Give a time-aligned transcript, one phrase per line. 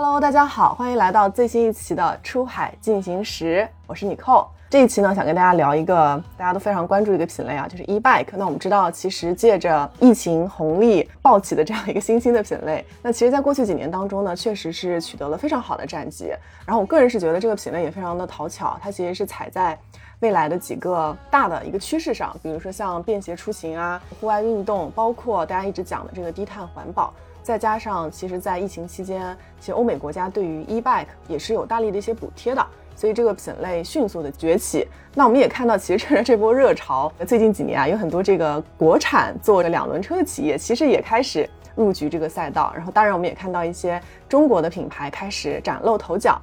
[0.00, 4.48] Hello，大家好，欢迎来到最新一期的《出海进行时》，我是你扣。
[4.70, 8.28] 这一期呢，想跟大家聊一个大家都非常关注的一个品类啊，就是 e-bike。
[8.34, 16.32] 那我们知道，其实借着疫情红利暴起的这样一个新兴的品类，那其实在过去几年当中呢，确实是取得了非常好的战绩。
[16.64, 19.76] 然后我个人是觉得这个品类也非常的讨巧，它其实是踩在
[20.20, 27.12] 未来的几个大的一个趋势上，比如说像便携出行啊、户外运动，包括大家一直讲的这个低碳环保。
[27.48, 32.62] 再加上，其实，在疫情期间，其实欧美国家对于 e-bike 也是有大力的一些补贴的，
[32.94, 34.86] 所以这个品类迅速的崛起。
[35.14, 42.70] 那我们也看到，其实趁着这波热潮，最近几年啊，有很多这个国产做着两轮车的企业，其实也开始入局这个赛道。
[42.76, 46.38] 然后，当然我们也看到一些中国的品牌开始崭露头角。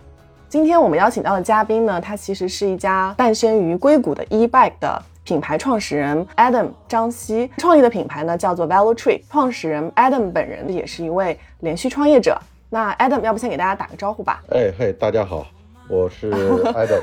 [0.49, 5.03] 今天我们邀请到的嘉宾呢，他其实是一家诞生于硅谷的 e-bike 的。
[5.25, 9.19] 品牌创始人 Adam 张希创立的品牌呢，叫做 Velotree。
[9.31, 12.39] 创始人 Adam 本人也是一位连续创业者。
[12.69, 14.43] 那 Adam，要不先给大家打个招呼吧？
[14.51, 15.47] 哎嘿，大家好，
[15.89, 16.31] 我是
[16.75, 17.01] Adam。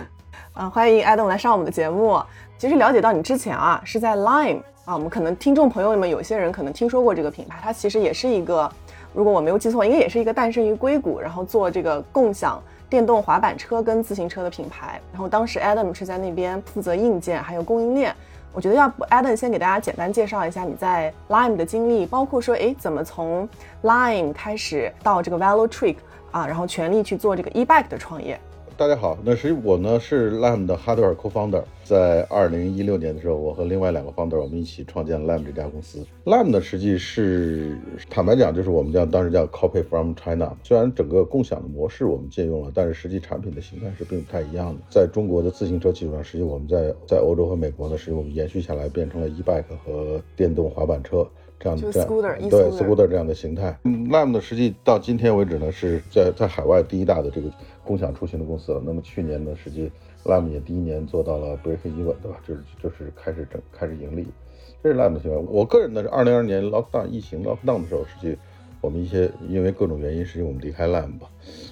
[0.55, 2.23] 嗯，欢迎 Adam 来上我们的节目。
[2.57, 8.71] 其实了解到你之前啊，是在 Lime 啊，我们可能听众朋友们有些人可能听说过这个品牌，它其实也是一个，
[9.13, 12.63] 如果我没有记错，应该也是一个诞生于硅谷，然后做这个共享。
[12.93, 18.15] 电动滑板车跟自行车的品牌，然后当时 Adam 是在那边负责硬件还有供应链。
[18.53, 23.49] 我觉得要不 Adam 先给大家简单介绍一下你在 Lime 的经历，包括说哎怎么从
[23.83, 25.97] Lime 开始到这个 Velo Trick
[26.33, 28.39] 啊，然后全力去做这个 e-bike 的创业。
[28.77, 36.05] 大家好，那实际我呢是 Lime 的 Hardware Co-founder，在二零一六年的时候，我和另外两个 founder 我们一起创建了 Lime 这家公司。
[36.25, 37.77] Lime 呢实际是
[38.09, 40.57] 坦白讲，就是我们叫当时叫 Copy from China。
[40.63, 44.81] 虽然整个共享的模式我们借用了，但是实际产品的形态是并不太一样的。
[44.91, 51.27] 在中国的自行车基础上，实际我们在在欧洲和美国呢，实际我们延续下来变成了 e-bike 和电动滑板车。
[51.61, 52.09] 这样这样
[52.51, 57.49] 对 scooter 这样的形态，Lime 呢，实际到今天为止呢，是在在海外第一大的这个
[57.85, 58.83] 共享出行的公司了。
[58.85, 59.91] 那么去年呢，实际
[60.25, 62.39] Lime 也第一年做到了 break even，对吧？
[62.47, 64.27] 就是就是开始整开始盈利，
[64.83, 65.45] 这是 Lime 的情况。
[65.51, 68.37] 我个人呢，是二零二年 lockdown 疫情 lockdown 的时候，实际
[68.81, 71.29] 我们一些因为各种原因，实际我们离开 Lime 吧。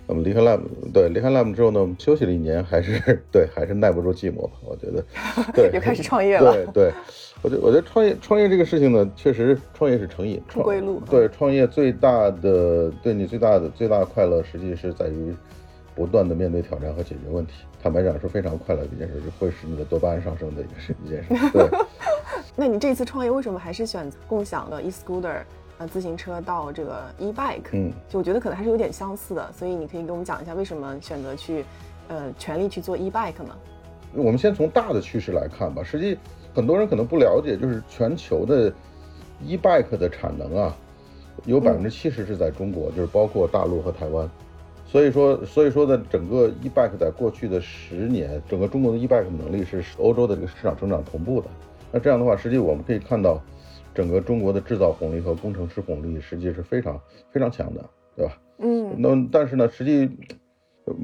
[0.07, 0.63] 那么离开 Lime，
[0.93, 4.53] 对，离开 Lime 之后呢，我们休息了一年，还是 对，还是耐不住寂寞吧？
[4.65, 5.05] 我觉得，
[5.55, 6.93] 对， 又开始创业了，对对。
[7.43, 11.01] 我觉我觉得创业创业这个事情呢，确实创业是成瘾，不归路。
[11.09, 15.35] 对，创业最大的对你最大的最大的快乐，实际是在于
[16.01, 17.53] 不断的面对挑战和解决问题。
[17.83, 21.51] 坦白讲，是非常快乐的一件事，是会使你的多巴胺上升的一个事一件事。
[21.53, 21.69] 对。
[22.57, 25.43] 那你这次创业为什么还是选择共享的 e-scooter
[25.77, 27.69] 呃自行车到这个 e-bike？
[27.73, 31.67] 嗯，就我觉得可能还是有点相似的，所以你可以给我们讲一下为什么选择去
[32.09, 33.55] 呃全力去做 e-bike 呢？
[34.15, 36.17] 我们先从大的趋势来看吧，实际。
[36.55, 38.73] 很多人可能不了解，就是全球的
[39.45, 40.75] e-bike 的产能啊，
[41.45, 44.27] 有百分之七十是在中国，就是包括大陆和台湾。
[44.91, 51.47] 所以说，所以说呢，整个 e-bike 在过去的十年，整个中国的 e-bike 能力是欧洲的这个市场成长同步的。
[51.93, 53.41] 那这样的话，实际我们可以看到，
[53.95, 57.01] 整个中国的制造红利和工程师红利实际是非常
[57.31, 58.43] 非常强的，对吧？
[58.59, 58.97] 嗯。
[58.99, 60.11] 那但是呢，实际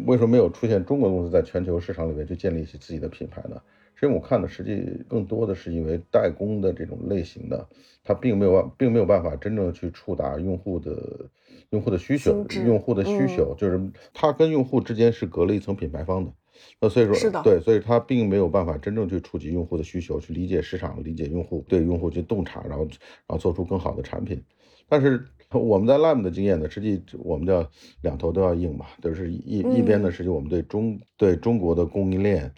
[0.04, 3.62] 为什么没有出现中国公司在全球市场里面去建立起自己的品牌呢？
[3.94, 7.64] 实际我看的，实际更多的是因为代工的这种类型的，
[8.02, 11.30] 它并没有办，并没有办法真正的去触达用户的
[11.70, 13.80] 用户的需求，用户的需求就是
[14.12, 16.32] 它跟用户之间是隔了一层品牌方的，
[16.80, 24.42] 那所以说，对，所以它并没有办法真正去触及用户的需求，去理解市场，理解用户，对用户去洞察，然后然后做出更好的产品。
[24.88, 27.68] 但是我们在 Lime 的经验呢，实际我们叫
[28.02, 32.52] 两头都要硬嘛，就是一一边呢，实际我们对中对中国的供应链。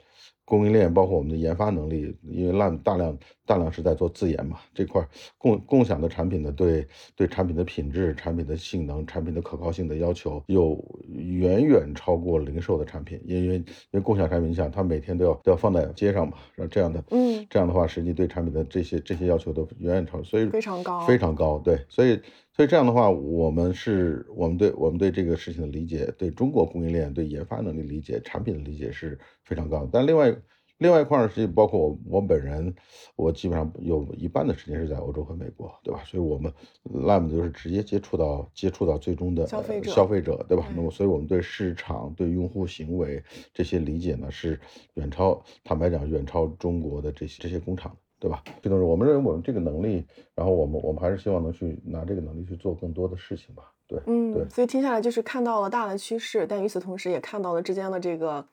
[0.45, 3.19] 供应链包括我们的研发能力，因为 Lime 大量
[3.49, 5.03] 大量是在做自研嘛，这块
[5.39, 6.87] 共共享的产品呢，对
[7.17, 10.79] 对产品的品质、产品的性能、产品的可靠性的要求，又
[11.09, 16.37] 远远超过零售的产品，因为因为共享产品，你想它每天都要都要放在街上嘛，
[16.71, 22.21] 这样的，嗯，这样的话，实际对产品的这些这些要求都远远超，所以非常高，非常高，对，所以。
[22.51, 29.91] 所以这样的话，我们是我们对我们对这个事情的理解，对中国供应链、对研发能力理解、产品的理解是非常高的。
[29.93, 30.35] 但另外
[30.79, 32.75] 另外一块呢，实际包括我我本人，
[33.17, 36.01] 我基本上有一半的时间是在欧洲和美国，对吧？
[36.05, 36.53] 所以我们
[36.85, 40.67] Lime 就是直接接触到接触到最终的消费者，消费者，对吧？
[40.75, 43.23] 那么，所以我们对市场、对用户行为
[43.53, 44.59] 这些理解呢，是
[44.95, 47.97] 远超坦白讲，远超中国的这些这些工厂。
[48.21, 48.43] 对吧？
[48.61, 50.05] 这都是我们认为我们这个能力，
[50.35, 53.63] 然后我们我们还是希望能去拿这个能力去做更多的事情吧。
[53.87, 54.49] 对，嗯，对。
[54.49, 58.45] 所以听下来就是看到了大的趋势，但与此同时也看到了之间的这个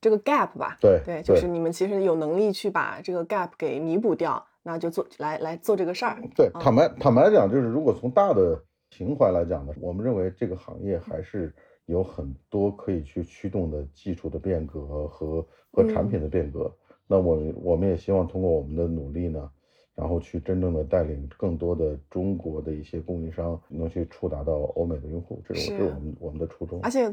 [0.00, 0.76] 这个 gap 吧。
[0.80, 6.18] 对，对，就是你们其实有能力去把这个 gap 给弥补掉，那就做来来做这个事儿。
[6.36, 11.54] 对，坦白坦白讲，就是如果从大的情怀来讲呢，我们认为这个行业还是
[11.86, 16.70] 有很多可以去驱动的技术的变革和和产品的变革。
[17.06, 19.50] 那我我们也希望通过我们的努力呢，
[19.94, 26.78] 然后去真正的带领更多的中国的一些供应商能去触达到欧美的用户，这是这是我们我们的初衷。
[26.82, 27.10] 而且，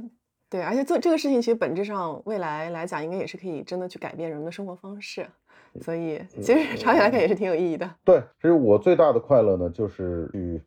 [0.49, 5.25] 对，而且做这个事情其实本质上未来来讲，应该也是可以真的去改变人们的生活方式。
[5.81, 7.89] 所以其实长远来看也是挺有意义的。
[8.03, 10.61] 对，其实我最大的快乐呢，就是去。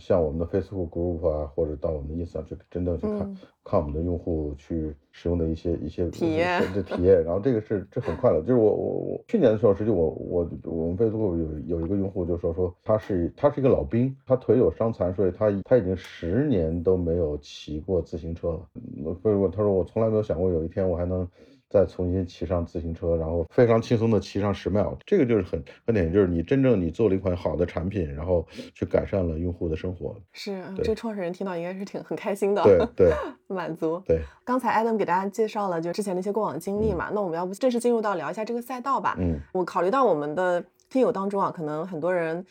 [0.00, 8.40] 像我们的 Facebook Group 啊，或者到我们的 Ins 上去真正去看，看我们的用户去使用的一些一些体验，的体验，然后这个是这很快乐。
[8.40, 19.14] 就是我我我去年的时候，实际我我我们 Facebook 有有一个用户就说说他是他是一个老兵，他腿有伤残，所以他他已经十年都没有骑过自行车了。
[19.22, 21.28] 所以我他说我从来没有想过有一天我还能。
[21.70, 28.44] 再重新骑上自行车，然后非常轻松的骑上十秒，这个就是很很典型，就是你真正你做了一款好的产品，然后
[28.74, 30.16] 去改善了用户的生活。
[30.32, 32.62] 是，这个创始人听到应该是挺很开心的。
[32.64, 33.12] 对对，
[33.46, 34.02] 满足。
[34.04, 39.16] 对，刚才 Adam 给大家介绍了就之前的一些过往经历嘛，那我们要不正式进入到聊一下这个赛道吧？
[39.20, 42.44] 嗯，我考虑到我们的听友当中啊，可能很多人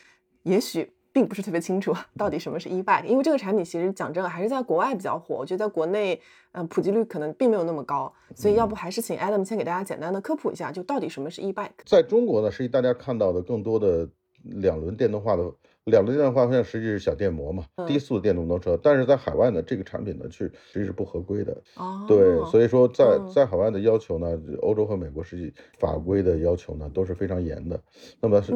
[0.44, 0.90] 也许。
[1.12, 6.20] 并不是特别清楚到底什么是 e-bike，因为这个产品其实讲真的还是在国外比较火，我觉得在国内，
[6.52, 11.70] 嗯，普及率可能并没有那么高，所以要不还是请 Adam 先给大家简单的科普一下，就到底什么是 e-bike。
[11.84, 14.08] 在中国呢，实际大家看到的更多的
[14.42, 15.52] 两轮电动化的。
[15.90, 21.52] 两轮电动化现在实际是小电摩嘛，低速电动摩托车，但是在海外呢，这个产品呢，去实际是不合规的。
[21.76, 27.78] 哦，对，所以说在在海外的要求呢，欧洲和美国实际法规的要求呢都是非常严的。
[28.20, 28.54] 那么是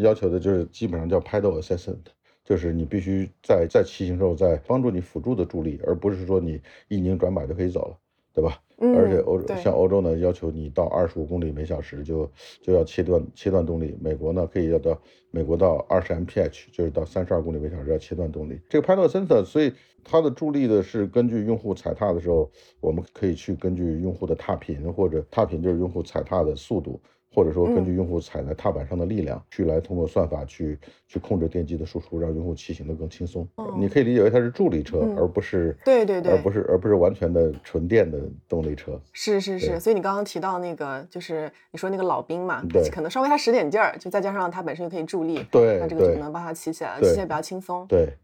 [0.00, 1.98] 要求的就是基本上叫 pedal assistant，
[2.44, 7.96] 就是你必须在在骑行时候在帮助你辅助的助力，而不是说你一拧转把就可以走了，
[8.32, 8.58] 对吧？
[8.96, 12.28] 而且欧像欧洲呢，要求你到二十五公里每小时就
[12.60, 13.96] 就要切断切断动力。
[14.00, 15.00] 美国呢，可以要到
[15.30, 18.58] 美国到二十 mph，就是到三十二公里每小时要切断动力。
[18.68, 22.50] 这个 pedal sensor，所以它的助力的是根据用户踩踏的时候，
[22.80, 27.00] 我们可以去根据用户的踏频或者踏频就是用户踩踏的速度。
[27.34, 33.48] 或者说根据用户踩在踏板上的力量，去来通过算法去去控制电机的输出，让用户骑行的更轻松。
[33.78, 39.00] 你可以理解为它是助力车，而不是对对对，而不是而不是完全的纯电的动力车。
[39.12, 47.86] 是是是，所以你刚刚提到那个，就是你说那个老兵嘛，对，可能稍微他使点劲儿，就再加上它本身就可以助力，对，那这个就能帮他骑起来，骑起来比较轻松。
[47.86, 48.16] 对，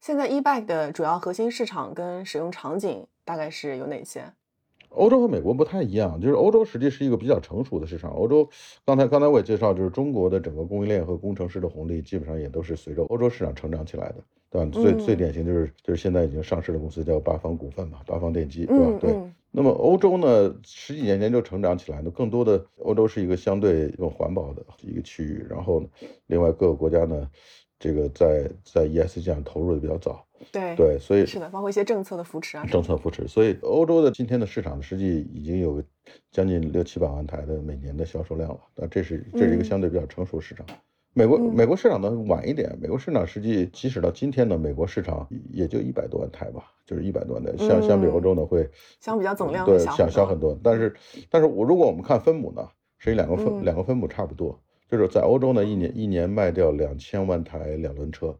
[0.00, 4.22] 现在 e-bike 的主要核心市场跟使用场景大概是有哪些？
[4.94, 8.10] 欧洲和美国不太一样，就是欧洲实际是一个比较成熟的市场。
[8.12, 8.48] 欧洲
[8.84, 14.16] 刚才刚才我也介绍，就是中国的整个供应链和工程师的红利，基本上也都是随着欧洲市场成长起来的，
[14.50, 14.70] 对吧？
[14.72, 18.98] 最最典型就是就是现在已经上市的公司叫八方股份嘛，八方电机，对吧？
[19.00, 19.14] 对。
[19.50, 25.82] 那么欧洲呢，十几年前就成长起来呢，更多的欧洲是一个相对更环保的一个区域，然后
[26.26, 27.28] 另外各个国家呢。
[27.78, 35.82] 这个在在 ESG 上投入的比较早，对对，所以是的，包括一些政策的扶持啊，政策扶持，所以欧洲的今天的市场实际已经有
[36.30, 40.66] 将近六七百万台的每年的销售量了，那这是这是一个相对比较成熟市场。
[41.14, 48.68] 美国美国市场呢晚一点，美国市场实际即使到今天呢，美国市场也就一百多万台吧，就是一百多万台，相相比欧洲呢会
[48.98, 50.94] 相比较总量对小小很多，但是
[51.28, 52.66] 但是我如果我们看分母呢，
[52.98, 54.58] 实际两个分两个分母差不多。
[54.88, 58.36] 就是在欧洲呢，一年一年卖掉两千万台两轮车，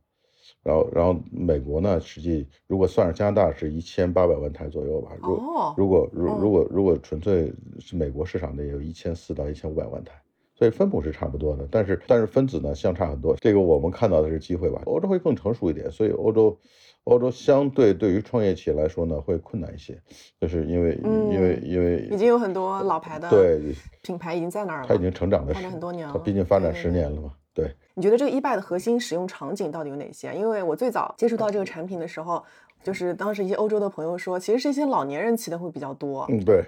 [0.63, 5.11] 然后然后美国呢，实际如果算上加拿大是一千八百万台左右吧。
[5.21, 5.41] 如
[5.77, 10.13] 如果如如果如果纯粹是美国市场的，有一千四到一千五百万台，
[10.55, 11.67] 所以分母是差不多的。
[11.71, 14.83] 但是但是分子呢相差很多，这个我们看到的是机会吧。
[14.87, 16.59] 欧洲会更成熟一点，所以欧洲。
[17.05, 20.01] 欧洲相对对于创业企业来说呢，会困难一些，
[20.41, 27.33] 就是因为因为因为已经有很多老牌的对品牌已经在那儿了，它已经成长了很多年了，它毕竟发展十年了嘛。
[27.53, 30.35] 对，你觉得这个 e-bike 的核心使用场景到底有哪些？
[30.35, 32.43] 因为我最早接触到这个产品的时候，
[32.83, 36.27] 就是当时一些欧洲的朋友说，其实是一些老年人骑的会比较多。
[36.29, 36.65] 嗯，对。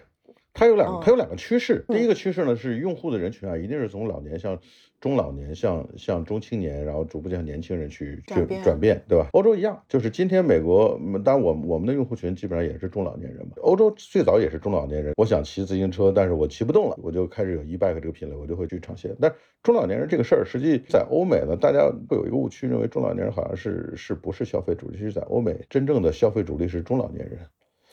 [0.54, 1.84] 它有两个，它有两个趋势。
[1.88, 4.58] 第一个趋势呢是用户的人群啊，一定是从老年向
[5.00, 9.28] 中老年，向向中青年，然后逐步向年轻人去去转变，对吧？
[9.32, 13.54] 欧洲一样，就是今天美国，当然我我们的用户群基本上也是中老年人嘛。
[13.62, 19.14] 欧洲最早也是中老年人，我想骑自行车，但是我骑不动了，我就开始有 e-bike 这个品类，我就会去尝鲜。
[19.20, 19.34] 但
[19.64, 24.98] 中老年人这个事儿，实际在欧美呢，大家会有一个误区，认为中老年人好像是是不是消费主力？
[24.98, 27.40] 其实，在欧美，真正的消费主力是中老年人。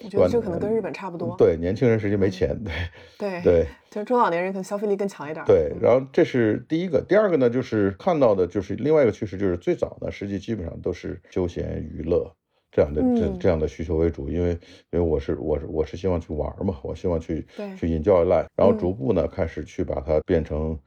[0.03, 1.35] 我觉得这可能跟日本差不多。
[1.37, 2.73] 对，年轻人实际没钱，对
[3.19, 5.45] 对对，就是中老年人可能消费力更强一点。
[5.45, 12.33] 对，然后这是第一个，第二个呢，就是看到的就是另外一个趋势，就是最早呢，实际基本上都是休闲娱乐
[12.71, 14.51] 这样的这这样的需求为主，因为
[14.91, 17.45] 因为我是我是我是希望去玩嘛，我希望去
[17.77, 20.79] 去 enjoy life，然后逐步呢开始去把它变成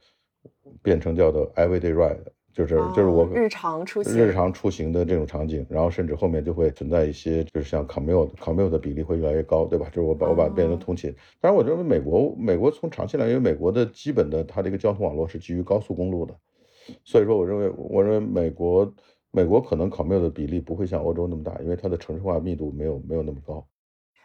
[0.81, 2.17] 变成叫做 everyday ride。
[2.55, 9.87] 就是就是我日常出行日常出行的这种场景，然后甚至后面就会存在一些，就是像 commute commute 的比例会越来越高，对吧？
[9.91, 11.13] 就是我把我把它变成通勤。
[11.41, 16.33] 当然，我认为美国美国从长期来，因为美国的基本的它这个交通网络是基于高速公路的，
[17.03, 18.89] 所以说我认为我认为美国
[19.31, 23.65] 美国可能 commute 的比例不会像欧洲那么大，因为它的城市化密度没有没有那么高。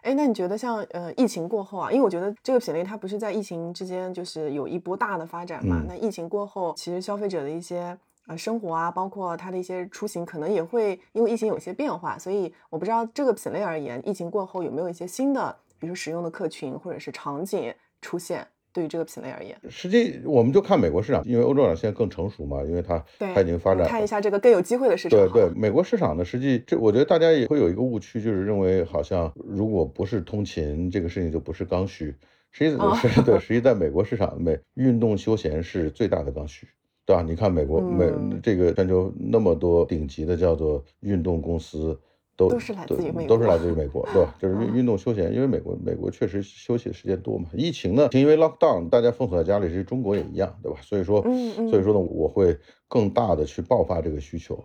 [0.02, 5.84] 哎，那你觉得像呃疫情过后啊，因为我觉得这个品类它不是在疫情之间就是有一波大的发展嘛？
[5.86, 7.98] 那疫情过后，其实消费者的一些
[8.30, 12.16] 呃生活啊，包括他的一些出行，可能也会因为疫情有些变化。
[12.16, 18.46] 所以我不知道这个品类而言，疫情过后有没有一些新的，比如说使用的客群或者是场景出现。
[18.72, 23.84] 对于这个品类而言，实际我们就看美国市场，因为欧洲市场现在更成熟嘛，因为它它已经发展。
[23.88, 25.18] 看一下这个更有机会的市场。
[25.18, 32.14] 对对，美国市场呢，实际这我觉得大家也会有一个误区，就是认为好像如果不是通勤这个事情就不是刚需。
[32.52, 32.70] 实际
[33.08, 36.68] 是对，实际 在美国市场，美运动休闲是最大的刚需，
[37.10, 37.22] 对吧？
[37.22, 38.08] 你看美国美
[38.40, 41.98] 这个全球那么多顶级的叫做运动公司。
[42.36, 44.34] 都是来自于美，都是来自于美国，对吧？
[44.38, 47.50] 就是运运动休闲，因为美国美国确实休息的时间多嘛。
[47.52, 50.78] 疫情呢，因为 lockdown，大家封锁在家里，其实中国也一样，对吧？
[50.80, 51.20] 所以说，
[51.68, 52.56] 所以说呢，我会
[52.88, 54.58] 更大的去爆发这个需求，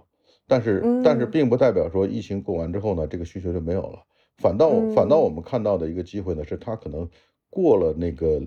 [0.48, 4.00] 但是但是并不代表说疫情过完之后呢，这个需求就没有了。
[4.38, 7.06] 反倒反倒我们看到的一个机会呢，是它可能
[7.50, 8.42] 过了那个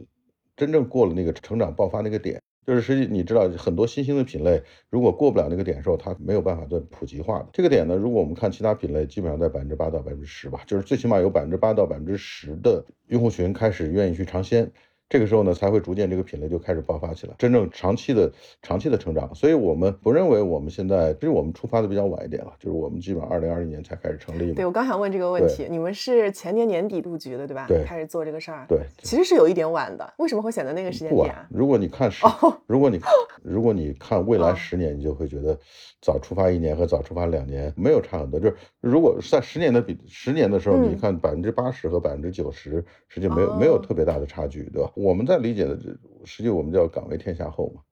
[0.57, 2.40] 真正过了那个成长爆发那个点。
[2.68, 7.46] 就是实际你知道很多新兴的品类，如果过不了那个点的时候，它没有办法做普及化的。
[7.50, 14.70] 这个点呢，如果我们看其他品类，基本上在百分之八到百分之十吧，就是最起码有百分之八到百分之十的用户群开始愿意去尝鲜。
[15.09, 18.31] 这个时候呢，才会逐渐这个品类就开始爆发起来，真正长期的、
[18.62, 19.35] 长期的成长。
[19.35, 24.53] 所以我们不认为我们现在，其实我们出发的比较晚一点了，就是我们基本上二零二一年才开始成立。
[24.53, 27.65] 对我刚想问这个问题，你们是前年年底布局的，对吧？
[27.67, 28.67] 对，开始做这个事儿。
[28.69, 31.35] 对，其实是有一点晚的，为什么会选择那个时间点？
[31.49, 32.27] 如果你看十，
[32.67, 33.00] 如果你
[33.43, 35.59] 如果你看未来十年，你就会觉得
[36.03, 38.38] 早出发一年和早出发两年没有差很多。
[38.38, 44.91] 就是如果在十年的比十年的时候，你看百分之八十和百分之九十，实际没有没有特别大的差距，对吧？
[44.99, 45.78] 我们在理解的，
[46.25, 47.83] 实际我们叫岗位天下后嘛，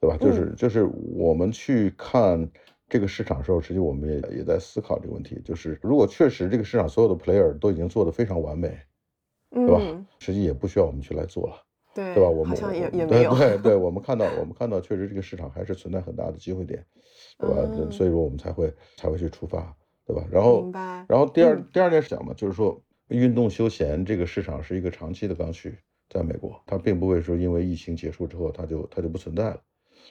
[0.00, 0.16] 对吧？
[0.18, 0.84] 就是就是
[1.14, 2.50] 我们去看
[2.88, 8.76] 这个市场的时候，实际我们也也在思考这个问题，就是如果确实这个市场所有的 player 都已经做得非常完美，
[9.50, 9.80] 对吧？
[10.18, 11.54] 实际也不需要我们去来做了，
[11.94, 12.28] 对对吧？
[12.28, 16.84] 我们好像也也没有，对对， 我们看到我们看到确实这个市场还是存在很大的机会点，
[17.38, 17.54] 对吧？
[17.92, 20.26] 所以说我们才会才会去出发，对吧？
[20.30, 20.70] 然后
[21.06, 25.78] 然后第二第二件事讲嘛，就是说运动休闲这个市场是一个长期的刚需。
[26.08, 29.60] 在美国，它并不会说因为疫情结束之后，它就它就不存在了，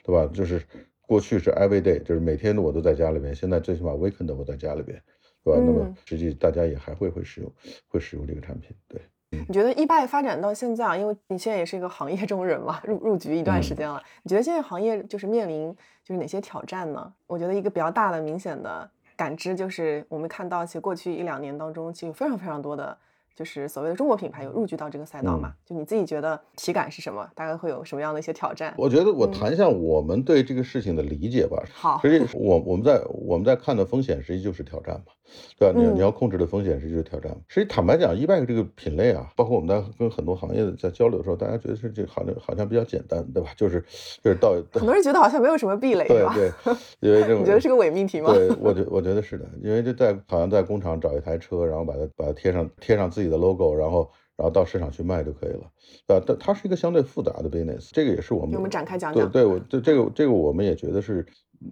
[0.04, 0.30] 对吧？
[0.32, 0.62] 就是
[1.02, 5.02] 过去是 every day，就是每天我都在家里边，现在最起码 weekend 我在家里边，
[5.42, 5.60] 对吧？
[5.64, 7.52] 那么实际大家也还会会使用，
[7.88, 9.00] 会使用这个产品，对。
[9.30, 15.70] 你觉得易拜发展到现在啊，因为你现在也是一个行业中人嘛，入入局一段时间了，你觉得现在行业就是面临
[16.02, 17.12] 就是哪些挑战呢？
[17.26, 22.96] 我觉得一个比较大的、明显的感知就是我们看到，其实过去一两年当中，其实有非常非常多的。
[23.38, 25.52] 就是所谓的中国品牌有入局到这个赛道嘛？
[25.64, 27.24] 就你自己觉得体感是什么？
[27.36, 28.74] 大概会有什么样的一些挑战？
[28.76, 31.62] 我觉得我谈一下我们对这个事情的理解吧。
[31.72, 35.12] 好，实际我我们在我们在看的风险实际就是挑战嘛，
[35.56, 35.78] 对吧？
[35.78, 37.32] 你你要控制的风险实际就是挑战。
[37.46, 43.50] 实际坦白讲，eBay 这个品类啊，包括我们在跟很多行业在交流的时候，大家觉得是这好像好像比较简单，对吧？
[43.56, 43.80] 就是
[44.20, 46.52] 就是到很多人觉得好像没有什么壁垒，对对，
[46.98, 48.32] 因为这 种你觉得是个伪命题吗？
[48.34, 54.10] 对，我觉我觉得是的，因为就在好像在工厂找一台车，然后把它把它贴上贴上自己的 logo，然后。
[54.38, 55.64] 然后到市场去卖就可以了，
[56.06, 59.28] 啊，但它是一个相对复杂的 business，这个也是我们我们展开讲讲。
[59.28, 61.26] 对对，我这这个这个我们也觉得是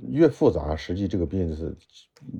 [0.08, 1.76] 越复杂，实际这个 business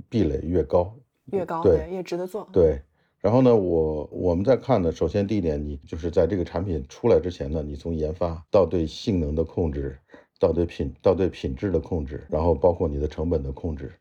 [0.09, 0.93] 壁垒越高，
[1.27, 2.49] 越高对越值得做。
[2.53, 2.83] 对，
[3.21, 9.97] 然后呢，我我们在看呢，首先第一点，你就是在这个产品出来之前呢，你从研发到对性能的控制，
[10.41, 13.93] 到对品到对品质的控制，然后包括你的成本的控制。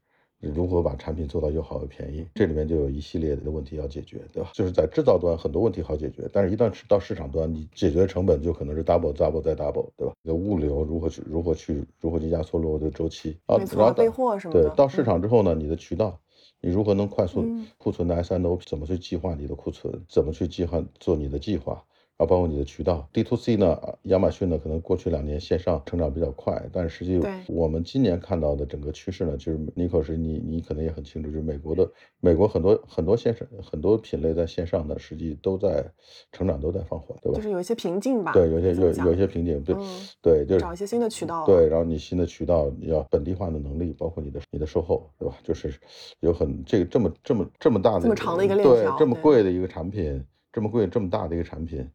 [0.54, 2.26] 如何把产品做到又好又便宜？
[2.36, 4.50] 这里面就有一系列的问题要解决，对吧？
[4.54, 10.14] 就是在制造端很多问题好解决，但是一旦到市场端，你解决成本就可能是 double double 再 double，对吧？
[10.22, 13.58] 你的物流如何去如何去如何去压缩落后的周期啊？
[13.58, 14.70] 然后备货什么的。
[14.70, 16.20] 对，到市场之后呢，你的渠道，
[16.62, 17.46] 你如何能快速
[17.78, 20.04] 库存的 S N O 怎么去计划你的库存？
[20.08, 21.84] 怎么去计划做你的计划？
[22.18, 23.78] 然后包括你的渠道，D to C 呢？
[24.04, 24.58] 亚马逊呢？
[24.58, 31.92] 可能过去两年线上成长比较快，但是实际我们今年看到的整个趋势呢，就是尼克是你你可能也很清楚，就是美国的
[32.22, 35.86] 美国很多很多线上很多品类在线上的实际都在
[36.32, 37.36] 成长都在放缓，对吧？
[37.36, 38.32] 就是有一些瓶颈吧。
[38.32, 39.76] 对，有些有有一些瓶颈，对
[40.22, 41.46] 对，就是找一些新的渠道。
[41.46, 45.36] 对，然后你新的渠道你要本地化的能力，包括你的你的售后，对吧？
[45.44, 45.74] 就是
[46.22, 51.86] 有很这个这么这么这么大的这么长的一个链条，对，这么贵的一个产品，这么贵这么大的一个产品。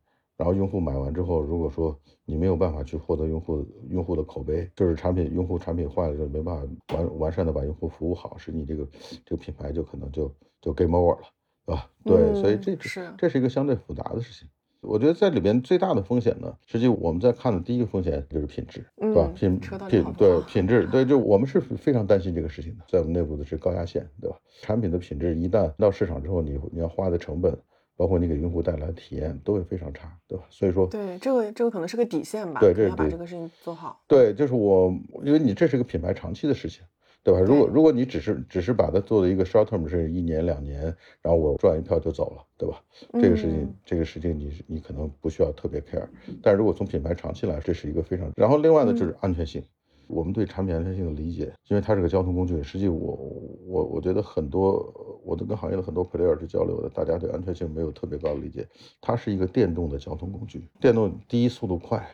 [0.41, 1.95] 然后用户买完之后，如果说
[2.25, 8.89] 你没有办法去获得用户用户的口碑，就是产品用户产品坏了就没办法完完善的把用户服务好，使你这个
[9.27, 11.27] 这个品牌就可能就就 game over 了，
[11.67, 11.91] 对吧？
[12.07, 14.49] 对，所以这是这是一个相对复杂的事情。
[14.81, 19.31] 我觉得在里边最大的风险呢，实际我们在看的第一个风险就是品质，对吧？
[19.35, 19.79] 品品
[20.17, 24.39] 对品质，对，就我们是非常担心这个事情的，在我们内部的是高压线，对吧？
[24.63, 27.55] 产品的品质一旦到市场之后，你你要花的成本。
[28.01, 30.45] 包括你给用户带来的体验都会非常差，对吧？
[30.49, 32.59] 所以说，对这个这个可能是个底线吧。
[32.59, 34.01] 对，这要把这个事情做好。
[34.09, 34.91] 对，就是我，
[35.23, 36.83] 因为你这是个品牌长期的事情，
[37.23, 37.41] 对吧？
[37.41, 40.85] 如果如果你只是只是把它做的一个 short term，是一年两年，
[41.21, 42.83] 然后我赚一票就走了，对吧？
[43.21, 46.09] 这个事情这个事情你你可能不需要特别 care，
[46.43, 48.33] 但如果从品牌长期来，这是一个非常。
[48.35, 49.63] 然后另外呢就是安全性。
[50.11, 52.63] 我们对产品安全性的理解，因为它是个交通工具。
[52.63, 53.19] 实际我
[53.67, 54.93] 我我觉得很多，
[55.25, 58.69] 我都跟行业的很多 player 去交流的，大家对安全性没有特别高的理解。
[59.01, 62.05] 它是一个电动的交通工具，电动第一速度快，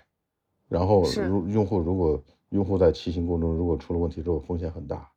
[0.69, 5.11] 然后如用户如果用户在骑行过程中如果出了问题之后风险很大。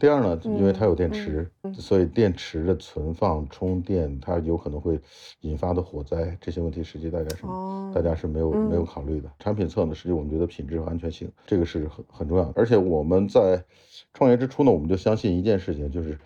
[0.00, 4.98] 第二呢，因为它有电池，所以电池的存放、充电，它有可能会
[5.42, 7.42] 引发的火灾这些问题，实际大家是
[7.94, 9.30] 大家是没有没有考虑的。
[9.38, 12.52] 产品侧呢，实际我们觉得品质和安全性这个是很很重要的。
[12.56, 13.62] 而且我们在
[14.14, 16.18] 创业之初呢，我们就相信一件事情，就是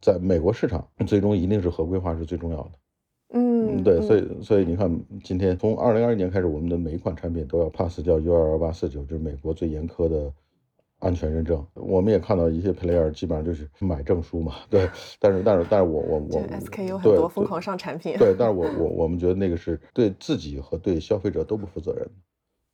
[0.00, 2.70] 在美国市场，最终一定是合规化是最重要的。
[3.34, 10.32] 嗯，对，所以所以你看，今天从二零二一年开始，我们的每一款产品都要 pass 叫 U 二幺八四九，就是美国最严苛的。
[11.00, 14.88] 安全认证，我们也看到一些 player 基本上就是买证书嘛，对。
[15.20, 18.34] 但是但是但是我我我，SK 有很多疯狂上产品，对。
[18.36, 22.10] 但是我我我们觉得那个是对自己和对消费者都不负责任，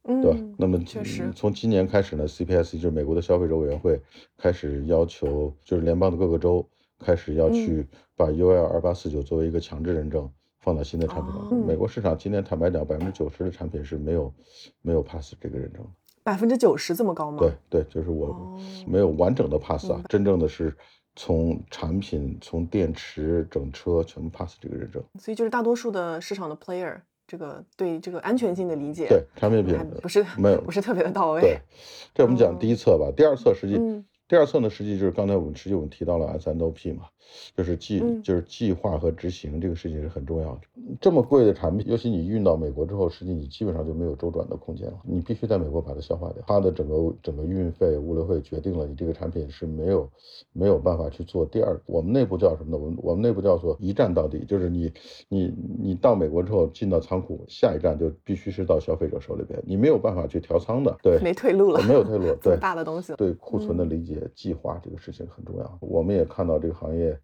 [0.05, 0.35] 嗯，对。
[0.57, 4.01] 那么确实，从今年开始呢，CPS 就是美国的消费者委员会
[4.39, 6.67] 开始要求，就是联邦的各个州
[6.99, 11.55] 开始要去把 UL 二八四九作为一个强制认证放到新的产品上。
[11.67, 14.33] 美国市场今年坦白讲，百分之九十的产品是没有
[14.81, 15.87] 没有 pass 这个认证。
[16.25, 17.39] 百分之九十这么高吗？
[17.39, 20.75] 对对，就是我没有完整的 pass 啊，真正的是
[21.15, 25.03] 从产品、从电池、整车全部 pass 这个认证。
[25.21, 31.43] 所以就是大多数的市场的 player，这个对这个安全性的理解，对产品品不是没有不是特别的到位。
[31.43, 31.61] 对，
[32.15, 33.79] 这我们讲第一册吧，第二册实际。
[34.27, 37.05] 第二侧呢，实际就是刚才我们实际我们提到了 S N O P 嘛，
[37.55, 40.61] 就是计就是计划和执行这个事情是很重要的。
[40.99, 46.43] 这么贵的产品，尤其你运到美国之后，实际你基本上就没有周转的空间了，你必须在美国把它消化掉。
[46.47, 50.11] 它的整个整个运费、物流费决定了你这个产品是没有
[50.55, 51.79] 没有办法去做第二。
[51.85, 52.79] 我们内部叫什么呢？
[52.83, 54.91] 我们我们内部叫做一站到底，就是你
[55.29, 64.14] 你你到美国之后进到仓库，下一站就必须是到消费者手里边，你没有办法去调仓的，对，没退路了，没有退路， 对，大的东西，对库存的理解。
[64.35, 67.19] 计划这个事情很重要，我们也看到这个行业，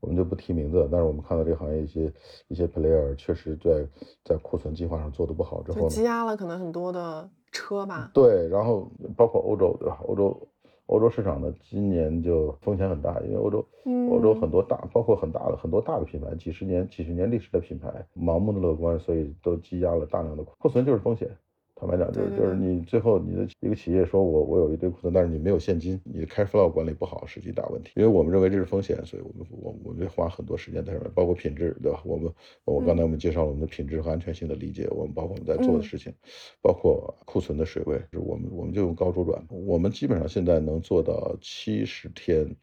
[0.00, 2.12] 我们就不提名字，但是我们看到这个行业一些
[2.48, 3.86] 一些 player 确实在
[4.24, 8.10] 在库存计划上做的不好之后，积压了可能很多的车吧。
[8.14, 9.98] 对，然后包括欧洲，对吧？
[10.06, 10.48] 欧洲
[10.86, 13.64] 欧洲市场呢，今年就风险很大，因为欧洲
[14.10, 21.30] 欧洲很多大，包括很大的很多大的品牌，几十年几十年历史的品牌，盲目的乐观，所以都积压了大量的库存，就是风险。
[21.80, 27.92] 坦白讲，就是就是你最后你的一个企业说我我有一堆库存，但是你没有现金，你的 cash flow 管理不好是一大问题。
[27.96, 32.02] 因为我们认为这是风险，所以我们我我们花很多时间在上面，包括品质，对吧？
[32.04, 32.30] 我们
[32.66, 36.12] 我刚才我们介绍了我们的品质和安全性的理解，我们包括我们在做的事情，
[36.60, 42.54] 包括库存的水位，我们我们就用高周转，我们基本上现在能做到七十天。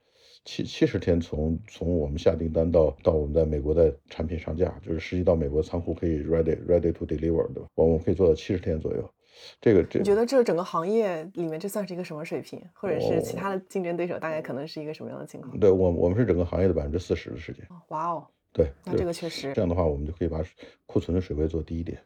[0.48, 7.68] 七七十天从从我们下订单到到我们在美国的产品上架，就是实际到美国仓库可以 ready ready to deliver，对吧？
[7.76, 9.14] 我们可以做到七十天左右。
[9.60, 12.64] 这个这你觉得这整个行业里面这算是一个什么水平？
[12.74, 15.60] 或者是其他的竞争对手大概可能是一个什么样的情况？
[15.60, 17.64] 对我我们是整个行业的百分之四十的时间。
[17.90, 20.42] 哇哦，对，那这个确实这样的话，我们就可以把
[20.86, 22.00] 库存的水位做低一点。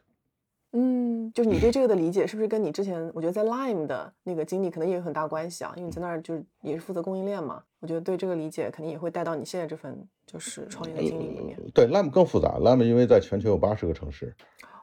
[0.72, 5.72] 嗯，就是你对这个的理解，是不是跟你之前我觉得在 Lime 的那个经历可能也有很大关系啊？
[5.76, 11.58] 因为你在那儿就是也是负责供应链嘛，我觉得对这个理解肯定也会带到你现在这份就是创业的经历里面。
[11.74, 14.32] 对 Lime 更复杂，Lime 因为在全球有八十个城市，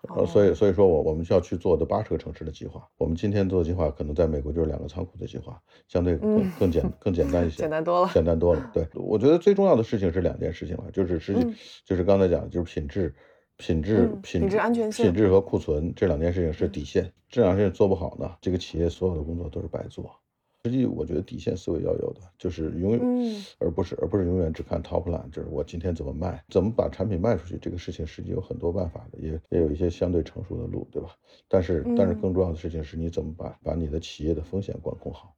[0.10, 2.86] 呃，所以所以说我我们需要去做的八十个城市的计划。
[2.98, 5.58] 我们今天做的计划可能在美国就是两个仓库的计划，
[5.88, 8.70] 相对更更简更简单一 些，简单多了，简单多了。
[8.74, 13.16] 对，我觉得最重要的事情是两件事情了，就是实际就是刚才讲就是品质。
[13.62, 20.10] 品质、品质安全性、品质和库存这两件事情是底线，这两件事情做不好呢，这个企业所有的工作都是白做。
[20.64, 31.10] 实际我觉得底线思维要有的，就是永远，而不是而不是永远只看 top line，就是我今天怎么卖，怎么把产品卖出去，这个事情实际有很多办法的，也也有一些相对成熟的路，对吧？
[31.48, 35.34] 但是但是更重要的事情是你怎么把把你的企业的风险管控好。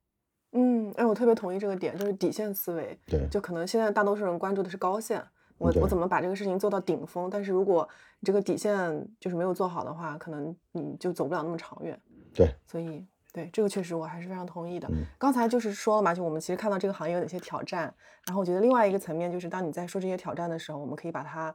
[0.54, 2.98] 嗯，哎，我特别同意这个点，就是底线思维。
[3.06, 5.24] 对，就可能现在大多数人关注的是高线。
[5.58, 7.30] 我我怎么把这个事情做到顶峰？
[7.30, 7.88] 但是如果
[8.20, 12.02] 你这个底线就是没有做好的话，可能你就走不了那么长远。
[12.34, 14.88] 对，所以对这个确实我还是非常同意的。
[14.92, 17.94] 嗯刚才就是说了嘛，就我们其实看到这个行业有哪些挑战，
[18.26, 21.54] 然后我觉得另外一个层面就是，当你在说这些挑战的时候，我们可以把它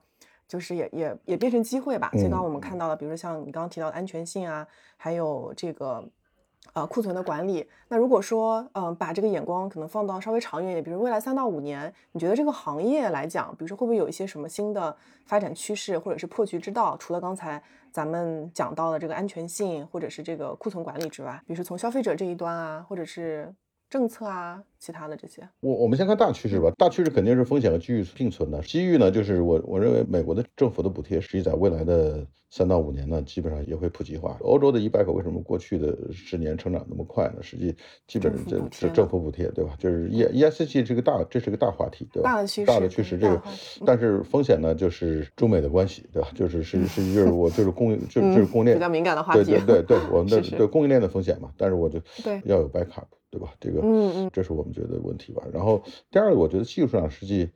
[0.48, 2.10] 就是也也也变成机会吧。
[2.12, 6.04] 所以刚刚我们看到了，比如说像你刚刚提到的安全性啊，还有这个。
[6.72, 7.66] 呃，库存的管理。
[7.88, 16.96] 那如果说，嗯、把这个眼光可能放到稍微长远一点，比如未来三到五年，你觉得这个行业来讲，比如说会不会有一些什么新的发展趋势，或者是破局之道？
[16.98, 23.54] 除了刚才咱们讲到的这个安全性，或者是这个库存管理之外，比如说从消费者这一端啊，或者是
[23.88, 25.42] 政策啊，其他的这些。
[25.60, 28.60] 我我们先看大趋势吧，大趋势肯定是风险和机遇并存的。
[28.62, 34.36] 机遇呢，就是我我认为美国的政府的补贴，实际在未来的三到五年呢，基本上也会普及化。
[34.40, 37.42] 欧洲的 e-bike 为什么过去的十年成长那么快呢？
[37.42, 37.74] 实际
[38.06, 39.74] 基本上这这政府补贴对吧？
[39.78, 42.32] 就是 E E S G 这个大，这是个大话题，对吧？
[42.34, 43.42] 大的趋势大的趋势，这个
[43.84, 46.28] 但是风险呢，就是中美的关系，对吧？
[46.34, 53.52] 就是是是 就是我就是供应就就是供应链嗯比较敏感的话题对对对， 我们的对供应链的风险嘛，但是我就对要有 backup，对吧？
[53.60, 55.42] 这个嗯嗯这是我们觉得问题吧。
[55.50, 57.48] 然后第二个，我觉得技术上实际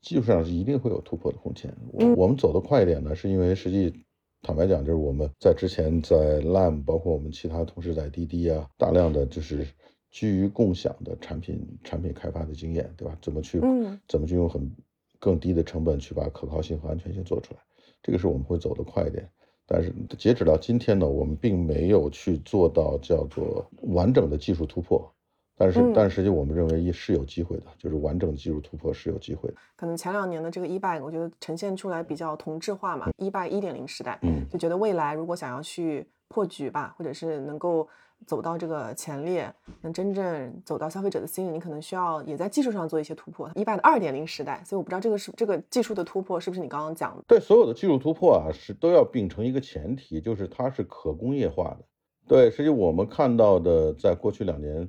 [0.00, 1.72] 技术上是一定会有突破的空间。
[1.92, 4.04] 我嗯我们走得快一点呢，是因为实际
[4.42, 9.66] 坦白讲，就是我们在之前在 Lam，包括我们其他同事在滴滴啊，大量的就是
[10.10, 13.16] 基于共享的产品产品开发的经验，对吧？
[13.22, 14.70] 怎么去嗯怎么去用很
[15.18, 17.60] 更低的成本去把可靠性和安全性做出来，
[18.02, 19.28] 这个是我们会走得快一点。
[19.66, 25.10] 但是截止到今天呢，我们并没有去做到叫做完整的技术突破。
[25.56, 29.56] 但是，嗯但是实际我们认为是有机会的，就是完整的技术突破是有机会的。
[29.76, 37.86] 可能前两年的这个 e-bike，我觉得呈现出来比较同质化嘛，e-bike 一点零时代，嗯就觉得未来如果想要去破局吧，或者是能够
[38.26, 43.48] 走到这个前列，能真正走到消费者的心里，你可能需要也在技术上做一些突破。
[43.54, 47.22] e-bike 的二点零时代，所以我不知道这个是这个技术的突破是不是你刚刚讲的？
[47.28, 51.84] 对所有的技术突破啊，是都要秉承一个前提，就是它是可工业化的。
[52.26, 54.88] 对，实际我们看到的，在过去两年，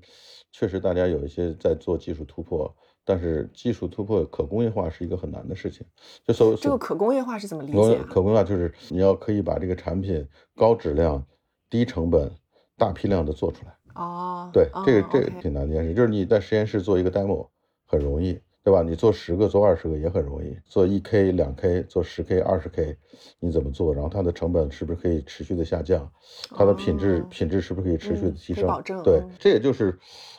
[0.58, 5.86] 确实大家有一些在做技术突破，但是技术突破可工业化是一个很难的事情。
[6.26, 8.06] 就所这个可工业化是怎么理解啊？
[8.10, 11.22] 可工业化就是你要可以把这个产品高质量、
[11.70, 12.32] 低成本、
[12.78, 13.76] 大批量的做出来。
[13.96, 17.50] 哦，对，这个哦这个挺难的一件事，就是你在实验室做一个 demo
[17.86, 18.82] 很容易，对吧？
[18.82, 22.98] 你做十个、做二十个也很容易，做一 k、两 k、做十 k、二十 k，
[23.40, 23.94] 你怎么做？
[23.94, 26.12] 然后它的成本是不是可以持续的下降？
[26.50, 28.66] 它的品质、哦品质是不是可以持续的嗯提升？
[28.66, 29.96] 保证对嗯，这也就是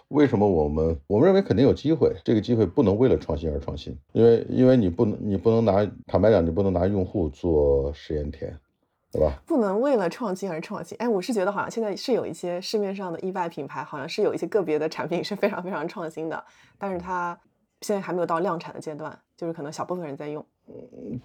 [0.09, 8.53] 为什么我们我们认为肯定有机会，这个机会不能为了创新而创新，因为因为你不能你不能拿坦白讲，你不能拿用户做实验田，
[9.13, 9.41] 对吧？
[9.47, 10.99] 不能为了创新而创新。
[10.99, 16.45] 哎，我是觉得好像现在是有一些市面上的 e-bike 品牌，好像是有一些个别的产品是非常非常创新的，
[16.77, 17.39] 但是它
[17.83, 20.45] 现在还没有到量产的阶段，就是可能小部分人在用。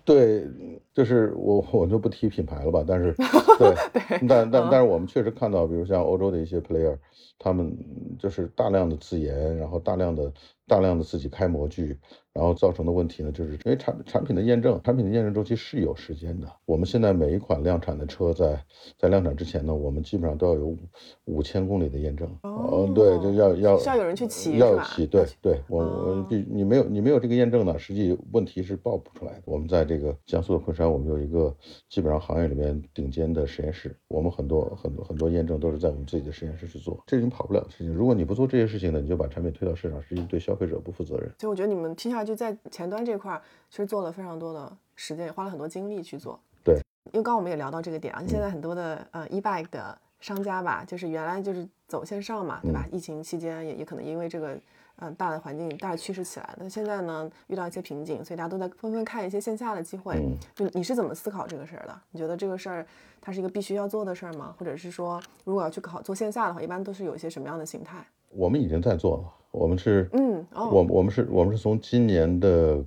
[0.06, 0.48] 对，
[0.94, 3.12] 就是我我就不提品牌了吧，但是
[3.58, 6.96] 对，对但但嗯但是我们确实看到，比如像欧洲的一些 player，
[7.40, 7.76] 他们
[8.20, 10.32] 就是大量的自研，然后大量的
[10.72, 12.00] 大量的自己开模具，
[12.32, 16.48] 然后造成的问题呢，就是因为产产品的验证，产品的验证周期是有时间的。
[16.66, 18.58] 我们现在每一款量产的车在
[18.98, 20.78] 在量产之前呢，我们基本上都要有五
[21.26, 22.26] 五千公里的验证。
[22.44, 29.42] 哦对，就要要需要有人去骑要有骑，对对，我我哦必你没有你没有这个验证呢，实际问题是报不出来的。
[29.44, 31.54] 我们在这个江苏的昆山，我们有一个
[31.90, 37.94] 基本上行业里面顶尖的实验室，我们很多很多很多验证都是在我们自己的实验室去做，这是你跑不了的事情。
[37.94, 41.30] 如果你不做这些事情呢，你就把产品推到市场，实际对消费者不负责任。
[41.40, 46.40] 所以我觉得你们听下去在前端这块儿其实做了非常多的时间，也花了很多精力去做。
[46.64, 46.76] 对，
[47.12, 52.86] 因为刚刚我们也聊到这个点啊，现在很多的呃 e-bike 的商家吧，就是原来就是走线上嘛，对吧？
[52.92, 60.16] 疫情期间也也可能因为这个嗯、呃大的环境大的趋势起来，那现在呢遇到一些瓶颈，所以大家都在纷纷看一些线下的机会。
[60.16, 62.02] 嗯就你是怎么思考这个事儿的？
[62.12, 62.86] 你觉得这个事儿
[63.20, 64.54] 它是一个必须要做的事儿吗？
[64.60, 68.06] 或者是说，如果要去考做线下的话，一般都是有一些什么样的形态？
[68.30, 72.84] 我们已经在做了，我们是，嗯哦我我们是我们是从今年的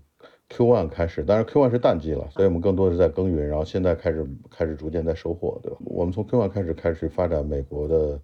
[0.49, 5.79] Q one 开始，当然 Q one 是淡季了，所以我们更多的是在耕耘，然后现在开始开始逐渐在收获，对吧？
[5.85, 8.21] 我们从 Q one 开始开始发展美国的，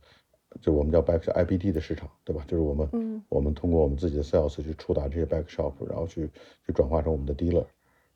[0.61, 2.45] 就我们叫 back IBD 的市场，对吧？
[2.49, 6.29] 就是我们嗯我们通过我们自己的 sales 去触达这些 back shop，然后去
[6.67, 7.65] 去转化成我们的 dealer，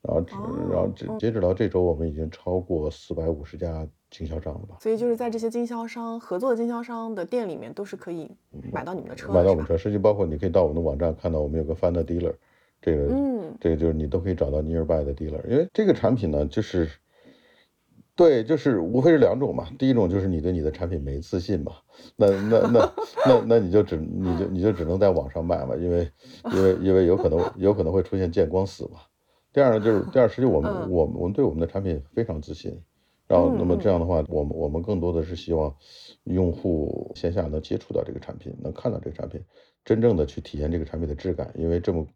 [0.06, 0.26] 然后
[0.70, 4.76] 然后截截止到这周，我们已经超过四百五十家经销商了吧？
[4.78, 8.30] 所以就是在这些经销商合作的经销商的店里面，都是可以
[8.70, 12.34] 买到你们的车买到我们车，实际包括你可以到我们的网站看到我们有个 Find Dealer，
[12.82, 16.90] 这个嗯这个就是你都可以找到 nearby 的 dealer，因为这个产品呢，就是
[18.14, 19.66] 对，就是无非是两种嘛。
[19.78, 21.72] 第一种就是你对你的产品没自信嘛，
[22.16, 22.92] 那那那
[23.26, 26.10] 那那你就只你就你就只能在网上卖嘛，因为
[26.52, 29.00] 因为因为有可能有可能会出现见光死嘛。
[29.54, 32.82] 第二呢，就是第二，实际我们嗯我们我们对我们的产品非常自信。
[33.26, 35.74] 然后，那么嗯这样的话，我们我们更多的是希望
[36.24, 39.40] 用户线下能接触到这个产品，能看到这个产品，
[39.84, 41.52] 真正的去体验这个产品的质感。
[41.54, 42.06] 因为这么，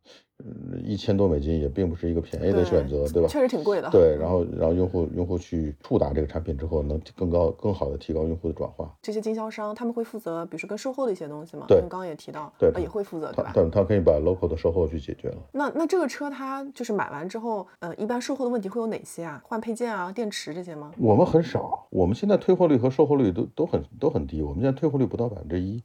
[0.44, 3.28] 嗯，一千多美金也并不是一个便宜的选择，对吧？
[3.28, 3.90] 确实挺贵的。
[3.90, 8.96] 对，然后然后用户用户去触达这个产品之后，能更高更好的提高用户的转化。
[9.02, 11.64] 这些经销商他们会负责，比如说跟售后的一些东西吗？
[11.68, 13.52] 对因为刚刚也提到，对呃也会负责，对吧？
[13.52, 15.36] 他但他可以把 local 的售后去解决了。
[15.52, 19.42] 那那这个车它就是买完之后，呃，一般售后的问题会有哪些啊？
[19.44, 20.92] 换配件啊、电池这些吗？
[20.98, 25.82] 我们很少，我们现在退货率和售后率都都很都很低，我们现在退货率不到百分之一。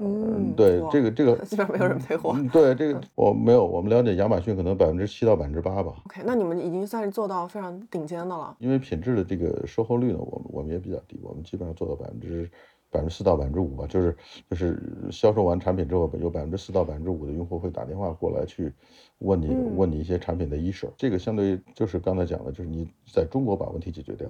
[0.00, 2.32] 嗯对这个这个基本上没有人退货。
[2.36, 5.92] 嗯对这个我没有，我们了解亚马逊可能百分之七到百分之八吧。
[6.06, 8.54] OK，那你们已经算是做到非常顶尖的了。
[8.60, 12.48] 因为品质的这个售后率呢，我们我们也比较低，我们基本上做到百分之
[12.88, 14.16] 百分之四到百分之五吧，就是
[14.48, 18.72] 就是销售完产品之后，有百分之四到百分之五的用户会打电话过来去
[19.18, 24.28] 问你、嗯问你一些产品的一手，这个相对于就是刚才讲的，就是你在中国把问题解决掉，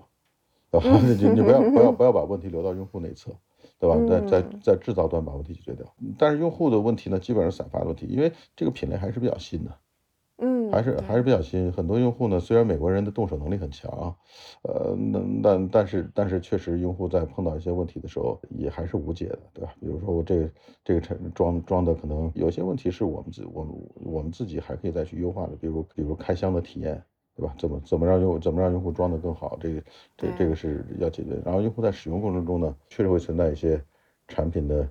[0.71, 3.31] 啊， 你你不要不要不要把问题留到用户那侧。
[3.81, 3.97] 对吧？
[4.07, 5.87] 在在嗯在制造端把问题解决掉，
[6.19, 9.75] 但是用户的问题呢，基本上是散发的问题，因为这个品类还是比较新的，
[10.37, 11.73] 嗯，还是还是比较新。
[11.73, 14.15] 很多用户呢，虽然美国人的动手能力很强，
[14.65, 19.73] 呃，那但但是但是确实用户在碰到一些问题的时候，也还是无解的，对吧？
[19.81, 20.51] 比如说我这个
[20.85, 27.03] 这个产装装的可能有些问题是我们自我们我们自己还可以再去优化的，比如比如开箱的体验。
[27.41, 27.55] 对吧？
[27.59, 29.57] 怎么怎么让用怎么让用户装的更好？
[29.61, 29.81] 这个
[30.17, 31.41] 这对这个是要解决。
[31.45, 33.83] 然后用户在使用过程中呢，确实会存在一些
[34.29, 34.87] 产品的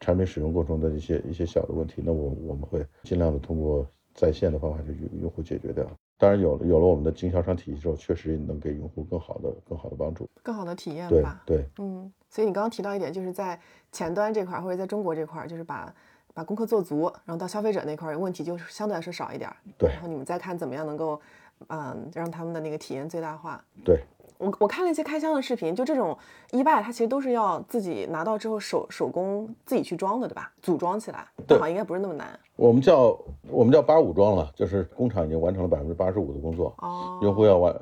[0.00, 5.86] 产品使用过程中的一些一些小的问题，那我我们会尽量的通过在线的方法去用用户解决掉。
[6.18, 10.28] 当然有了有了我们的经销商体系之后，确实能给用户更好的更好的帮助。
[10.42, 11.42] 更好的体验吧。
[11.46, 13.58] 对嗯，所以你刚刚提到一点，就是在
[13.90, 15.92] 前端这块儿或者在中国这块儿，就是把
[16.32, 19.56] 把功课做足，然后到消费者那块儿问题就相对来说少一点儿。
[19.76, 21.20] 对然后你们再看怎么样能够，
[21.68, 23.62] 嗯，让他们的那个体验最大化。
[23.84, 24.00] 对，
[24.38, 26.16] 我我看了一些开箱的视频，就这种
[26.50, 30.52] 一拜它其实都是要自己拿到之后手手工自己去装的，对吧？
[30.60, 32.38] 组装起来，对好像应该不是那么难。
[32.56, 37.74] 我们叫我们叫八五装了，就是工厂已经完成了百分之八十五的工作，哦，用户要完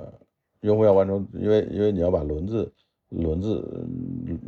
[0.60, 2.72] 用户要完成，因为因为你要把轮子
[3.10, 3.86] 轮子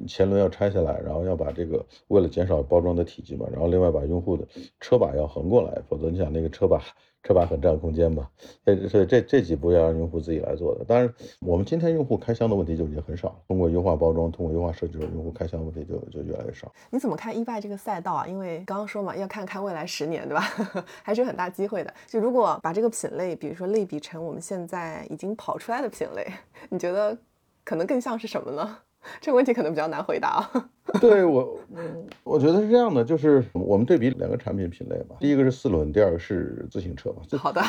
[0.06, 4.46] 前轮要拆下来，然后要把这个为了减少包装的体积嘛，然后另外把用户的
[4.80, 6.82] 车把要横过来，否则你想那个车把
[7.22, 8.28] 车把很占空间嘛，
[8.64, 10.84] 所以所以这这几步要让用户自己来做的。
[10.84, 16.72] 当然，我们今天用户开箱的问题就已经很少，通过优化包装，通过优化设计，用户开箱问题就就越来越少。
[16.90, 18.26] 你怎么看易拜这个赛道啊？
[18.26, 20.42] 因为刚刚说嘛，要看看未来十年，对吧？
[21.04, 21.94] 还是有很大机会的。
[22.08, 26.26] 就如果把这个品类，比如说类比成我们现在已经跑出来的品类，
[26.70, 27.16] 你觉得
[27.64, 28.82] 可能更像是什么呢？
[29.20, 30.68] 这个问题可能比较难回答啊。
[31.00, 37.22] 对我，嗯我觉得是这样的，就是我们对比两个产品品类吧，第一个是四轮，第二个是自行车嘛。
[37.38, 37.62] 好的，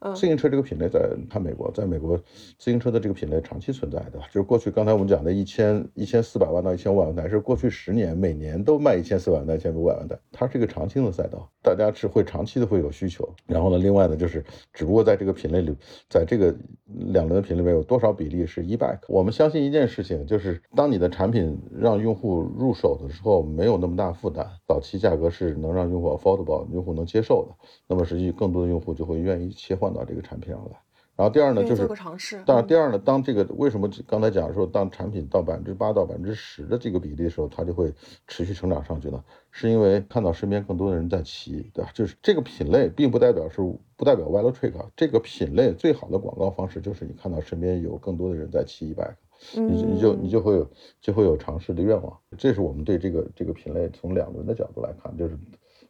[0.00, 2.14] 嗯自行车这个品类在看美国，在美国
[2.58, 13.26] 自行车的这个品类长期存在的，就是过去刚才我们讲的一千一千四百万到一千五百万台，是过去十年每年都卖一千四百万到一千五百万台，它是一个长青的赛道，大家是会长期的会有需求。
[13.46, 15.74] 然后呢，另外呢就是，只不过在这个品类里，
[16.10, 16.54] 在这个
[16.84, 19.00] 两轮的品类里面有多少比例是 e-bike？
[19.08, 30.80] 我们相信一件事情，就是当你的产品让用户入手的时候没有那么大负担，早期价格是能让用户 affordable，用户能接受的，那么实际更多的用户就会愿意切换到这个产品上来。
[31.14, 37.92] 然后第二呢，就是愿意做个尝试当然，嗯第二呢，当这个为什么刚才讲说，当产品到百分之八到百分之十的这个比例的时候，它就会
[38.26, 39.22] 持续成长上去呢？
[39.50, 41.90] 是因为看到身边更多的人在骑，对吧？
[41.92, 43.60] 就是这个品类，并不代表是
[43.94, 49.14] 不代表 w e l o Trick 啊，这个品类最好的广告方式就是你看到身边有更多的人在骑一 bike，
[49.54, 52.18] 你你就你就会有就会有尝试的愿望。
[52.38, 55.38] 这是我们对这个这个品类从两轮的角度来看，就是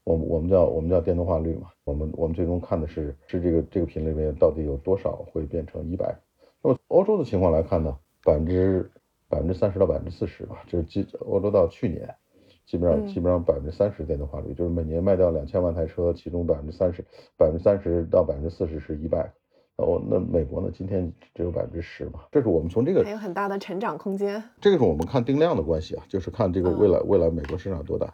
[0.05, 6.19] 我们我们叫我们叫电动化率嘛，我们我们最终看的是是这个这个品类里面到底有多少会变成一百。
[6.63, 8.91] 那么欧洲的情况来看呢，百分之
[9.29, 12.15] 百分之三十到百分之四十吧，就是基欧洲到去年。
[12.65, 17.05] 基本上嗯基本上百分之三十电动化率，就是每年卖掉两千万台车，其中百分之三十
[17.37, 19.33] 百分之三十到百分之四十是 e-bike。
[19.83, 24.41] 那我那美国呢，今天只有百分之十嘛，这是我们从这个还有很大的成长空间。
[24.61, 28.07] 这个是我们看定量的关系啊，就是看这个未来未来美国市场多大。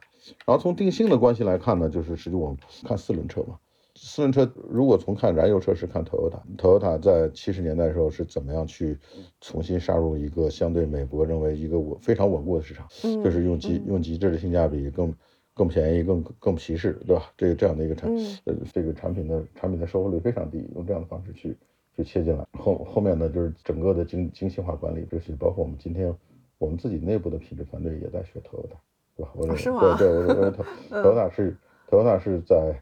[0.46, 3.58] 然后从定性的关系来看呢，就是实际我们看四轮车嘛。
[3.94, 8.96] 四轮车如果从看燃油车是看 Toyota，Toyota 在七十年代的时候是怎么样去
[9.42, 15.12] 重新杀入一个相对美国认为一个稳非常稳固的市场，嗯就是用极用极致的性价比更
[15.58, 17.32] 更便宜更更皮实，对吧？
[17.36, 21.56] 这个这样的一个产嗯呃这个产品的产品的售后率非常低，用这样的方式去
[21.96, 22.46] 去切进来。
[22.52, 26.14] 后后面呢就是整个的精精细化管理，这是包括我们今天
[26.58, 28.78] 我们自己内部的品质团队也在学 Toyota，
[29.16, 29.32] 对吧？
[29.34, 29.60] 我认为
[29.96, 30.58] 对对，我认为
[30.90, 31.56] Toyota 是
[31.90, 32.80] Toyota 是在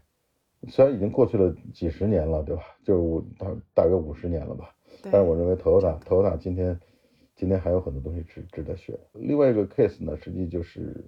[0.69, 2.63] 虽然已经过去了几十年了，对吧？
[2.85, 4.71] 就是五大大约五十年了吧。
[5.03, 6.79] 但是我认为 Toyota Toyota 今天
[7.35, 8.99] 今天还有很多东西值值得学。
[9.15, 11.05] 另外一个 case 呢，实际就是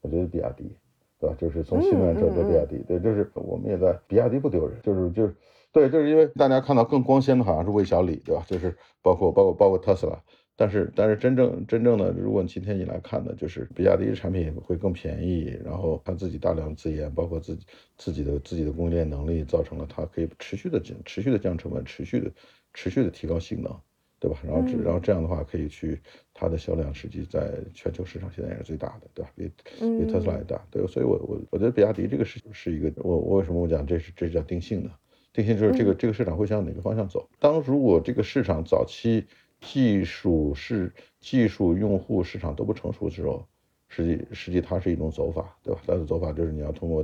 [0.00, 0.76] 我觉得比亚迪，
[1.20, 1.36] 对吧？
[1.38, 5.36] 就是从新能源车到比亚迪，对，就是我们也在比亚迪不丢人，就是就是
[5.70, 8.42] 对，就是因为大家看到更光鲜的好像是魏小李，对吧？
[8.48, 10.18] 就是包括包括包括特斯拉。
[10.56, 22.30] 但是，但是真正真正的，如果你今天你来看呢，就是比亚迪的产品会更便宜，然后它自己大量自研，包括自己自己的自己的供应链能力，造成了它可以持续的降持续的降成本，持续的
[22.74, 23.74] 持续的提高性能，
[24.20, 24.38] 对吧？
[24.44, 25.98] 然后只然后这样的话可以去
[26.32, 29.32] 它的销量实际在全球市场现在也是最大的，对吧？
[29.34, 34.90] 比比特斯拉也大，对，所以我我我觉得比亚迪这个是是一个，我我为什么我讲这是这叫定性的，
[35.32, 37.28] 定性就是这个这个市场会向哪个方向走。
[37.38, 39.24] 当如果这个市场早期
[39.60, 43.46] 技术是技术用户市场都不成熟的时候，
[43.88, 45.80] 实际实际它是一种走法，对吧？
[45.86, 47.02] 它的走法就是你要通过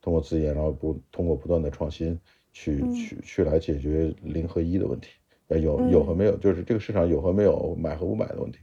[0.00, 2.18] 通过自研，然后不通过不断的创新
[2.52, 5.08] 去去去来解决零和一的问题，
[5.48, 8.58] 呃有有和没有，就是这个市场有和没有，买和不买的问题。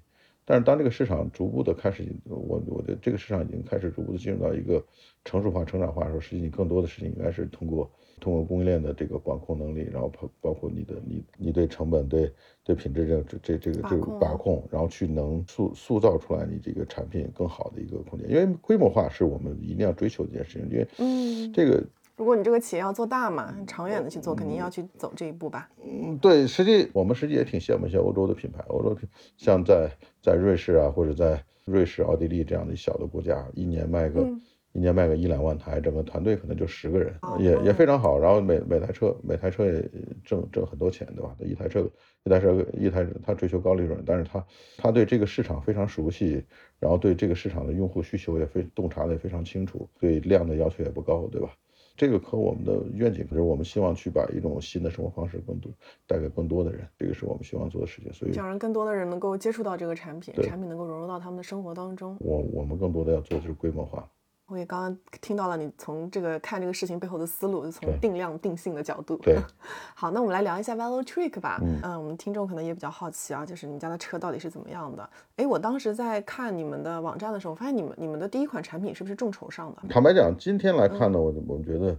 [0.47, 4.83] 但是当这个市场逐步的开始，我我的这个市场已经开始逐步的进入到一个
[5.23, 12.31] 成熟化、成长化的时候，实际你更多的事情应该是通过通过供应链的这个管控能力，然后包包括你的你你对成本、对
[12.63, 18.29] 对品质这这这这个这个把控，然后去能塑塑造出来你这个产品更好的一个空间。
[18.29, 21.83] 因为规模化是我们一定要追求的一件事情，因为嗯，这个
[22.17, 25.69] 如果你这个企业要做大嘛，长远的去做，肯定要去走这一步吧。
[25.83, 29.89] 嗯，对，实际我们实际也挺羡慕一些欧洲的品牌，欧洲品像在
[30.21, 34.41] 在瑞士啊，或者在瑞士、奥地利这样的小的国家，一年卖个、嗯
[34.75, 38.19] 一年卖个一两万台，整个团队可能就十个人，哦也也非常好。
[38.19, 39.89] 然后每每台车每台车也
[40.25, 41.33] 挣挣很多钱，对吧？
[41.39, 41.89] 一台车
[42.25, 46.43] 一台车一台他追求高利润，但是他他对这个市场非常熟悉，
[46.77, 51.49] 然后对这个市场的用户需求也非洞察的也非常清楚，对量的要求也不高，对吧？
[51.97, 55.71] 这个和我们的愿景就是我们希望去把一种新的生活方式更多
[56.05, 58.11] 带给更多的人，这个是我们希望做的事情。
[58.11, 62.17] 所以想让更多的人能够接触到这个产品，产品能够融入到他们的生活当中。
[62.19, 64.07] 我我们更多的要做的就是规模化。
[64.47, 69.17] 我也刚刚听到了你从这个看这个事情背后的思路，就从定量定性的角度。
[69.17, 69.39] 对，
[69.95, 71.59] 好，那我们来聊一下 Velo Trick 吧。
[71.61, 75.09] 嗯我们听众可能也比较好奇啊，就是你们家的车到底是怎么样的？
[75.37, 79.81] 哎，我当时在看你们的网站的时候，我发现你们你们的第一款产品是不是众筹上的？
[79.89, 81.97] 坦白讲，今天来看呢，我我们觉得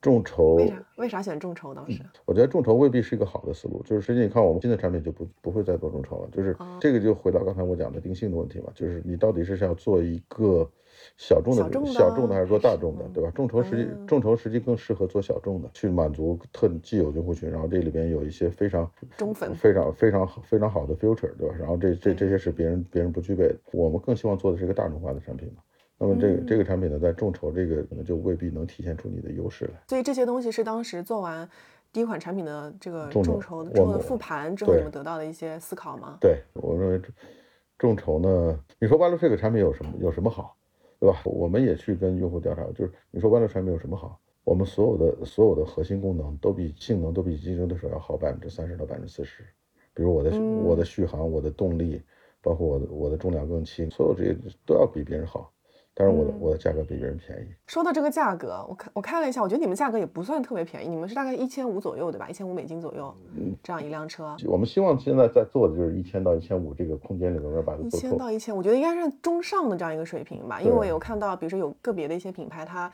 [0.00, 1.74] 众筹为，啥为啥选众筹？
[1.74, 3.82] 当时我觉得众筹未必是一个好的思路。
[3.82, 10.68] 就是实际你看我们新的产品就不不会再做众筹了，就是哦这个就回到刚才我讲的定性的问题嘛，就是你到底是要做一个
[11.16, 11.62] 小众的
[11.92, 13.30] 小众的还是做大众的对吧？
[13.34, 21.54] 众筹实际嗯众筹实际更适合做小众的，去满足特既有用户群，然后这里边有一些非常中粉非常非常非常好的 future，对吧？
[21.58, 25.62] 然后这这这些是别人别人不具备的，我们更希望做的是一个大众化的产品嘛。
[25.98, 29.72] 那么这个嗯这个产品呢，在众筹这个可能就未必能体现出你的优势来。
[29.88, 31.48] 所以这些东西是当时做完
[31.92, 36.16] 第一款产品的这个众筹众筹之后的复盘之后，你们得到的一些思考吗？
[36.20, 37.12] 对我认为众
[37.78, 40.56] 众筹呢，你说 Value 这个产品有什么有什么好，
[41.02, 41.20] 对吧？
[41.24, 44.20] 我们也去跟用户调查，就是你说 Value 产品有什么好？
[44.44, 49.42] 我们所有的所有的核心功能都比性能都比竞争对手要好百分之三十到百分之四十，
[49.94, 52.00] 比如我的、嗯我的续航、我的动力，
[52.40, 55.52] 包括我的我的重量更轻，所有这些都要比别人好。
[55.94, 62.28] 但是我的、嗯我的价格比别人便宜，说到这个价格，我看我看了一下，我觉得你们价格也不算特别便宜，你们是大概一千五左右，对吧？
[62.30, 68.16] 一千五美金左右，嗯这样一辆车，我们希望现在在做的就是一千到一千五这个空间里面把它一千。
[68.16, 70.60] 到一千，我觉得应该是中上的这样一个水平吧。
[70.60, 72.90] 因为我有看到，比如说有个别的一些品牌，它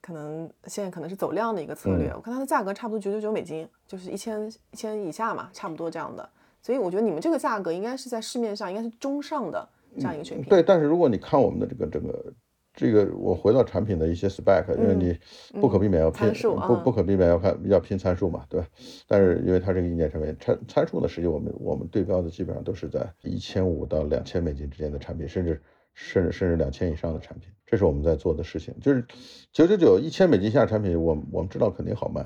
[0.00, 6.28] 可能现在可能是走量的一个策略，嗯我看它的价格差不多九九九美金，就是一千一千以下嘛，差不多这样的。
[6.62, 10.46] 所以我觉得你们这个价格应该是在市面上应该是中上的这样一个水平。
[10.46, 12.32] 对，但是如果你看我们的这个整个
[12.72, 15.18] 这个，我回到产品的一些 spec，因为你
[15.60, 18.66] 不可避免要拼，嗯参数不嗯不可避免要看要拼参数嘛，对吧？
[19.08, 25.60] 但是因为它是个硬件产品，参参数呢，实际我们我们对标的基本上都是在一千五到两千美金之间的产品，甚至
[25.94, 28.72] 甚至甚至两千以上的产品，这是我们在做的事情。
[28.80, 29.04] 就是
[29.52, 32.24] 九九九一千美金以下的产品，我我们知道肯定好卖，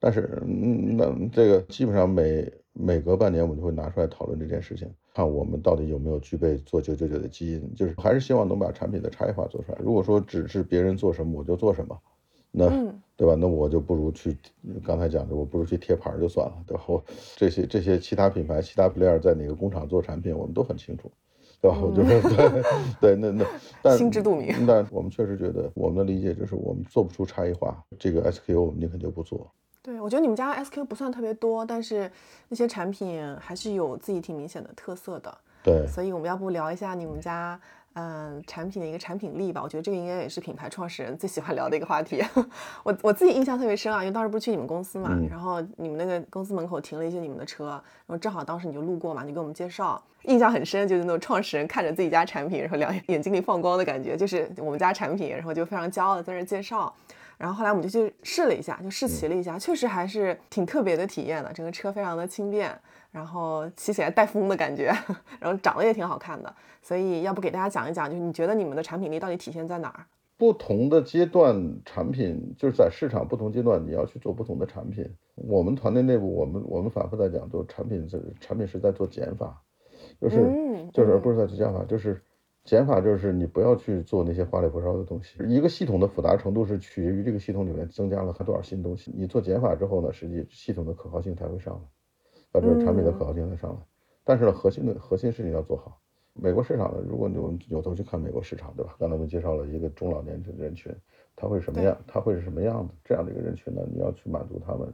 [0.00, 9.78] 但是嗯，那这个基本上每每隔半年我们就会拿出来讨论这件事情，看我们到底有没有具备做九九九的基因，就是还是希望能把产品的差异化做出来。
[9.82, 11.98] 如果说只是别人做什么我就做什么，
[12.52, 13.34] 那、嗯对吧？
[13.34, 14.36] 那我就不如去
[14.84, 16.84] 刚才讲的，我不如去贴牌儿就算了，对吧？
[16.86, 17.02] 我
[17.34, 21.10] 这些这些其他品牌、其他 player 在哪个工厂做产品，我们都很清楚。
[21.60, 21.76] 对吧？
[21.82, 22.62] 我就是对
[23.02, 23.44] 对，那那，
[23.82, 24.64] 但心知肚明。
[24.64, 29.50] 但我们确实觉得，我们的理解就是，我们做不出差异化，这个 SKU 我们宁肯就不做。
[29.82, 32.10] 对，我觉得你们家 SQ 不算特别多，但是
[32.48, 35.38] 那些产品还是有自己挺明显的特色的。
[35.62, 37.58] 对，所以我们要不聊一下你们家
[37.94, 42.22] 嗯，产品的一个产品力吧，我觉得这个应该也是品牌创始人最喜欢聊的一个话题。
[42.84, 47.70] 我我自己印象特别深啊，因为当时不是去你们公司嘛，然后你们那个公司门口停了一些你们的车，
[48.06, 56.94] 然后正好当时你就路过嘛，你给我们介绍，印象很深，就是那种创始人看着自己家产品，然后两眼睛里放光的感觉，就是我们家产品，然后就非常骄傲的在那介绍。
[57.38, 62.78] 然后后来我们就去试了一下，就试骑了一下，确实还是挺特别的体验的，整个车非常的轻便。
[63.10, 64.92] 然后骑起来带风的感觉，
[65.40, 70.04] 然后长得也挺好看的，所以要不给大家讲一讲，就是你觉得你们的产品力到底体现在哪儿？
[70.36, 75.04] 不同的阶段产品就是在市场不同阶段你要去做不同的产品。
[75.34, 79.58] 我们团队内部，我们我们反复在讲，做产品是产品是在做减法，
[80.20, 80.36] 就是
[80.92, 82.22] 就是而不是在做加法，就是
[82.68, 85.42] 减法就是你不要去做那些花里胡哨的东西。
[85.48, 89.10] 一个系统的复杂程度是取决于这个系统里面增加了多少新东西。
[89.16, 91.80] 你做减法之后呢，实际系统的可靠性才会上来。
[92.52, 93.78] 啊这个产品的可靠性才上来，
[94.22, 95.98] 但是呢，核心的核心事情要做好。
[96.34, 98.94] 美国市场呢，如果你们扭头去看美国市场，对吧？
[98.98, 100.94] 刚才我们介绍了一个中老年人群，
[101.34, 101.96] 他会什么样？
[102.06, 102.92] 他会是什么样子？
[103.02, 104.86] 这样的一个人群呢，你要去满足他们。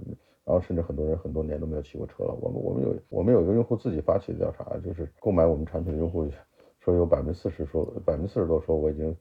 [0.44, 2.36] 然后甚至很多人很多年都没有骑过车了。
[2.40, 6.30] 我们我们有我们有一个用户自己发起的调查，就是购买我们产品的用户
[6.84, 9.16] 说有百分之四十说百分之四十多说我已经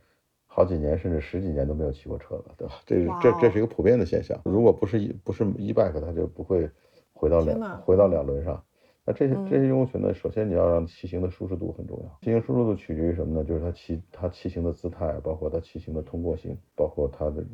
[0.45, 2.74] 好几年甚至十几年都没有骑过车了，对吧？
[2.86, 4.39] 这是这这是一个普遍的现象。
[4.45, 6.70] 如果不是一不是 e bike，它就不会。
[7.16, 8.61] 回到两回到两轮上，
[9.05, 10.14] 那这些这些用户群呢？
[10.14, 12.18] 首先你要让骑行的舒适度很重要。
[12.22, 13.45] 骑行舒适度取决于什么呢？
[13.45, 17.45] 就是它骑它骑行的姿态，包括它骑行的通过性，包括它的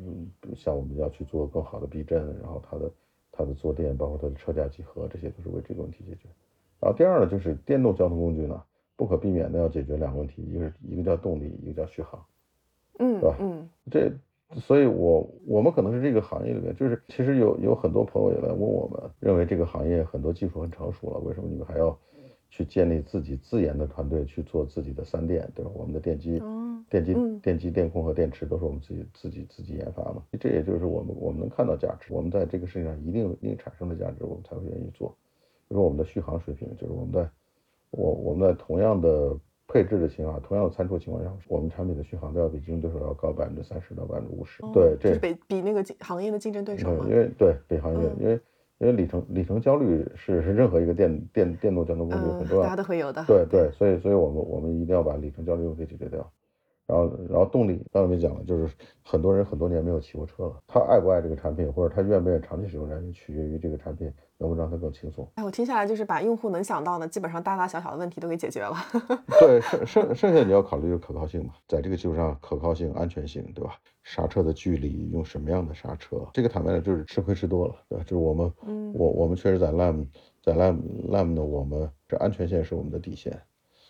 [0.55, 2.91] 像我们要去做更好的避震，然后它的
[3.31, 6.29] 它的坐垫，包括它的车架几何，这些都是为这个问题解决。
[6.79, 8.59] 然后第二呢，就是电动交通工具呢，
[8.99, 12.21] 不可避免的要解决两个问题，一个是一个叫动力，一个叫续航，
[12.99, 13.37] 嗯，是吧？
[13.39, 14.11] 嗯，这。
[14.55, 21.95] 所以，我我们可能是这个行业里面，就是其实有有很多朋友也来问我们，认为这个行业很多技术很成熟了，为什么你们还要
[22.49, 25.69] 去建立自己自研的团队去做自己的三电，对吧？
[25.75, 26.41] 我们的电机、
[26.89, 35.15] 电机、电机、电控和电池都是我们自己自己自己研发嘛，这也就是我们我们能看到价值，我们在这个世界上一定一定产生的价值，我们才会愿意做。
[35.67, 37.29] 比如说我们的续航水平，就是我们在
[37.91, 39.37] 我我们在同样的。
[39.71, 44.63] 配置的情况，同样的参数情况下，我们产品的续航都要比竞争对手要高百分之三十到百分之五十。
[44.73, 48.39] 对，这是比比那个行业的竞争对手因为对比行业，因为
[48.79, 53.23] 因为里程里程焦虑是是任何一个电电电动交通工具很重要，大家都会有的。
[53.27, 56.27] 对对，所以所以我们我们一定要把里程焦虑问题解决掉。
[56.89, 58.67] 然后，然后动力，刚才没讲了，就是
[59.03, 65.29] 很多人很多年没有骑过车了，他爱不爱这个产品，或者他愿不愿意长期使用产品，取决于这个产品能不能让他更轻松。
[65.35, 68.75] 哎，我听下来就是把用户能想到的，基本上大大小小的问题都给解决了。
[69.39, 73.75] 对，剩剩剩下你要考虑就是可靠性嘛，在这个基础上，可靠性、安全性，对吧？
[74.03, 76.17] 刹车的距离，用什么样的刹车？
[76.33, 78.03] 这个坦白的就是吃亏吃多了，对吧？
[78.03, 80.07] 就是我们，嗯，我我们确实在 Lam，
[80.41, 83.39] 在 Lam Lam 呢，我们这安全线是我们的底线。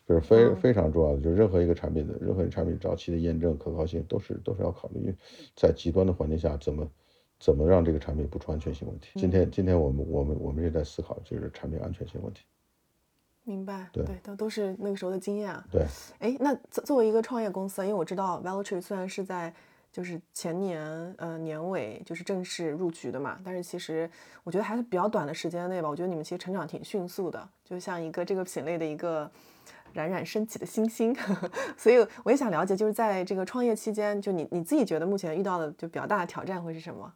[0.09, 5.15] 就是非非常重要的，就是任何一个产品的任何一个产品早期的验证可靠性都是都是要考虑，
[5.55, 6.89] 在极端的环境下怎么
[7.39, 9.19] 怎么让这个产品不出安全性问题。
[9.19, 12.41] 今天今天我们我们我们也在思考就是产品安全性问题。
[13.43, 15.63] 明白，对，都都是那个时候的经验啊。
[15.71, 15.85] 对，
[16.17, 19.53] 哎，那作作为一个创业公司，因为我知道 v a l u t r e 虽然是在
[19.91, 20.83] 就是前年
[21.19, 24.09] 呃年尾就是正式入局的嘛，但是其实
[24.43, 29.29] 我觉得还是比较短的时间内吧，我觉得你们其实成长挺迅速的，就像一个这个品类的一个。
[29.93, 31.15] 冉冉升起的星星，
[31.77, 37.11] 所以我也想了解，就是在这个创业期间，就你你自己觉得目前遇到的就比较大的挑战会是什么？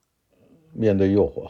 [0.74, 1.50] 面对诱惑，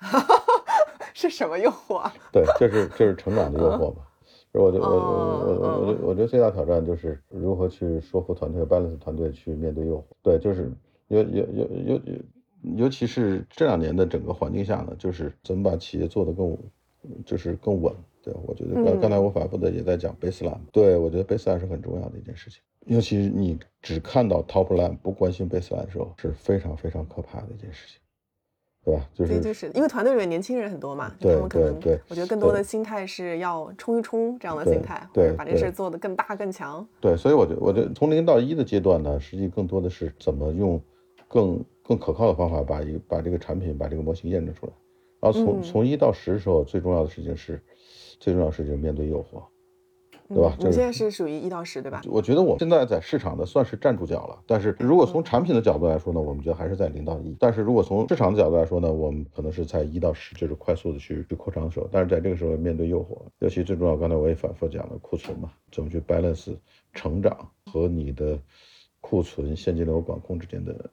[1.14, 2.10] 是什么诱惑？
[2.32, 4.02] 对，这是这是成长的诱惑嘛。
[4.52, 10.04] 我就我我我我我我觉得最大挑战就是如何去说服团队、balance 团队去面对诱惑。
[10.22, 10.72] 对，就是
[11.06, 12.00] 尤尤尤尤
[12.76, 16.58] 尤其是这两年的整个环境下呢，就是怎么把企业做得更
[17.24, 17.94] 就是更稳。
[18.22, 27.98] 对，我觉得刚刚才我反复的也在讲 baseline，对我觉得 baseline 是很重要的一件事情，尤其是你只看到 top line 不关心 baseline 的时候，是非常非常可怕的一件事情，
[28.84, 29.08] 对吧？
[29.14, 36.86] 就是就是因为团队里面年轻人很多嘛，他们可能对，我觉得更多的心态是要冲一冲这样的心态，对，把这事做得更大更强。
[37.00, 40.78] 对，所以我觉得我觉得从零到一的阶段呢，实际更多的是怎么用
[41.26, 44.72] 更更可靠的方法把一个把这个产品把这个模型验证出来，
[45.20, 47.62] 然后从从一到十的时候，最重要的事情是。
[48.20, 49.42] 最重要是就面对诱惑，
[50.28, 50.54] 对吧？
[50.58, 52.02] 我们现在是属于一到十，对吧？
[52.06, 54.38] 我觉得我现在在市场的算是站住脚了。
[54.46, 57.34] 但是如果从产品的角度来说呢，我们觉得还是在零到一。
[57.40, 61.88] 但是如果从市场的角度来说呢，我们可能是在一到十，就是快速的去去扩张的时候。
[61.90, 66.54] 但是在这个时候面对诱惑，尤其最重要，刚才我也反复讲了库存嘛，怎么去 balance
[66.92, 68.38] 成长和你的
[69.00, 70.90] 库存现金流管控之间的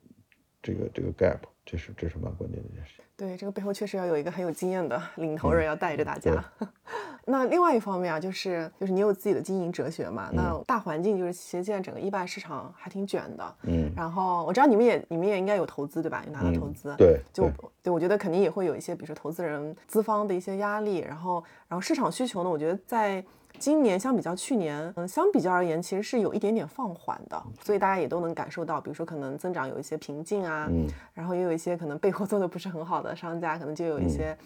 [0.64, 3.06] 这个这个 gap，这是这是蛮关键的一件事情。
[3.18, 6.32] 对，这个背后确实要有一个很有经验的领头人要带着大家。
[7.26, 10.30] 那另外一方面啊，就是就是你有自己的经营哲学嘛。
[10.32, 13.56] 那大环境就是其实现在整个一拜市场还挺卷的。
[13.64, 16.24] 嗯，然后我知道你们也你们也应该有投资对吧？
[16.28, 16.94] 有拿到投资。
[16.96, 17.54] 对，就对
[17.84, 23.22] 对我觉得肯定也会有一些，比如说投资人资方的一些压力，然后然后市场需求呢，我觉得在
[23.60, 30.88] 今年相比较去年，嗯，相比较而言，其实是有一点点放缓的，所以大家也都能感受到，比如说可能增长有一些瓶颈啊，嗯。
[31.14, 34.38] 然后也有一些可能背后做的不是很好的商家，可能就有一些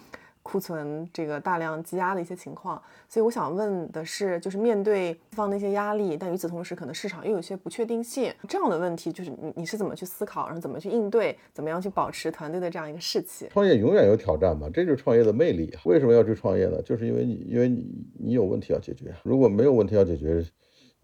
[0.42, 2.80] 库存这个大量积压的一些情况。
[3.08, 13.48] 所以我想问的是，就是面对方的一些压力，但与此同时，可能市场又有一些不确定性，这样的问题，就是你你是怎么去思考，然后怎么去应对，怎么样去保持团队的这样一个士气？
[13.52, 15.72] 创业永远有挑战嘛，这就是创业的魅力。
[15.84, 16.80] 为什么要去创业呢？
[16.82, 17.86] 就是因为你因为你
[18.18, 20.44] 你有问题要解决，如果没有问题要解决，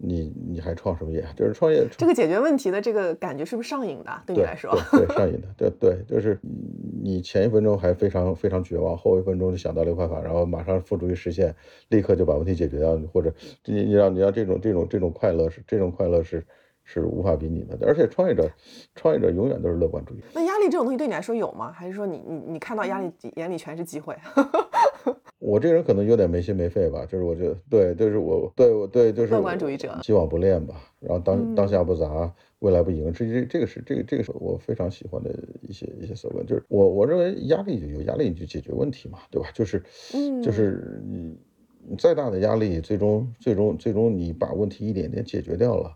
[0.01, 1.25] 你你还创什么业？
[1.35, 4.23] 就是创业这个解决问题的这个感觉是不是上瘾的？
[4.25, 6.39] 对你来说，对对上瘾的，对对，就是
[7.03, 11.53] 你前一分钟还非常非常绝望，后一分钟就想到了一个办法，然后马上付诸于实现，
[11.89, 13.29] 立刻就把问题解决掉，或者
[13.65, 16.45] 你你让你让这种这种这种快乐是这种快乐是
[16.85, 18.49] 是无法比拟的，而且创业者
[18.95, 20.21] 创业者永远都是乐观主义。
[20.33, 21.73] 那压力这种东西对你来说有吗？
[21.73, 24.15] 还是说你你你看到压力眼里全是机会？
[25.39, 31.55] 我这个人可能有点没心没肺吧，就是我觉得对，就是我对我对就是乐观主义者既往不恋吧，然后当嗯。
[31.55, 39.49] 当下不杂，未来不迎，这这这个是这个这个是我非常喜欢的一些一些 slogan，就是我我认为压力有压力你就解决问题嘛，对吧？
[39.53, 39.81] 就是
[40.13, 40.41] 嗯。
[40.41, 41.37] 就是你
[41.91, 45.91] 你再大的压力，最终最终最终你把问题一点点解决掉了，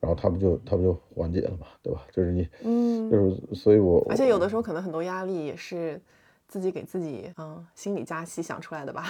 [0.00, 2.04] 然后他们就他们就缓解了嘛，对吧？
[2.12, 6.00] 就是你嗯，就是所以我而且有的时候可能很多压力也是
[6.48, 9.04] 自己给自己嗯心理加戏想出来的吧。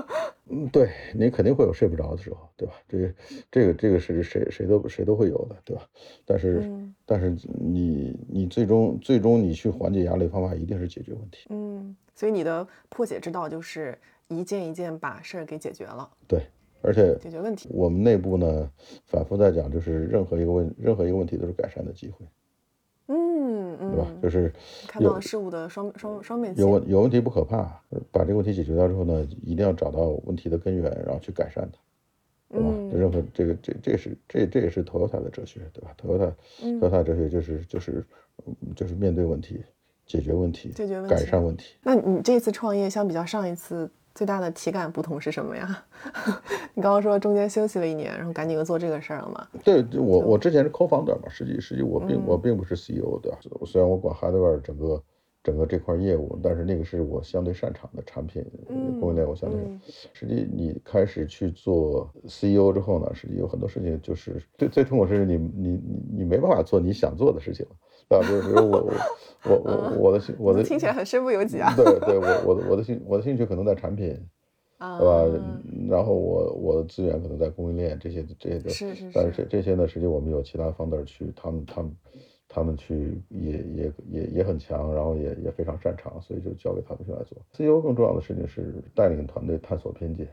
[0.46, 2.74] 嗯，对你肯定会有睡不着的时候，对吧？
[2.86, 3.14] 这个
[3.50, 5.82] 这个这个是谁谁都谁都会有的，对吧？
[6.24, 7.28] 但是、嗯但是
[7.58, 16.46] 你你最终最终你去缓解压力的方法一定是解决问题，嗯，所以你的破解之道就是一件一件把事儿给解决了，对，
[16.80, 17.68] 而且解决问题。
[17.72, 18.70] 我们内部呢
[19.04, 22.24] 反复在讲，就是任何一个问任何一个问题都是改善的机会，
[23.80, 24.06] 嗯对吧？
[24.10, 24.52] 嗯，就是
[24.86, 26.70] 看到了事物的双双双面性有。
[26.70, 31.78] 问有问题不可怕，把这个问题解决掉之后呢，一定要找到问题的根源，然后去改善它。
[32.48, 32.68] 对吧？
[32.70, 36.30] 嗯任何这个这这是这这也是 Toyota 的哲学，对吧？Toyota
[36.62, 38.04] 嗯 Toyota 哲学就是就是
[38.44, 39.64] 嗯就是面对问题，
[40.06, 41.76] 解决问题，解决问题改善问题。
[41.82, 45.84] 那你这次创业相比较上一次最大的体感不同是什么呀？
[46.74, 49.46] 你刚刚说中间休息了一年，然后赶紧又做这个事儿了嘛？
[49.64, 53.38] 对，就我我之前是 co-founder 嘛，实际实际我并、嗯我并不是 CEO 对吧？
[53.66, 55.02] 虽然我管 hardware 整个
[55.42, 59.80] 整个这块业务，但是那个是我相对擅长的产品嗯供应链，我相对嗯
[60.12, 67.72] 实际你开始去做 CEO 之后呢，实际有很多事情就是最最痛苦是你你你你没办法做你想做的事情了，
[68.12, 68.26] 对吧？
[68.28, 68.92] 比如比如我我
[69.44, 71.72] 我我我的兴我的 听起来很身不由己啊。
[71.76, 74.16] 对对，我我的我的兴我的兴趣可能在产品，
[74.78, 75.24] 啊对吧？
[75.88, 81.96] 然后我我的资源可能在供应链，这些这些的，是是但是是这这些呢，实际我们有其他 founder 去，他们他们
[82.48, 87.38] 他们去也也也也很强，然后也也非常擅长，所以就交给他们去来做。
[87.54, 90.28] CEO 更重要的事情是带领团队探索边界，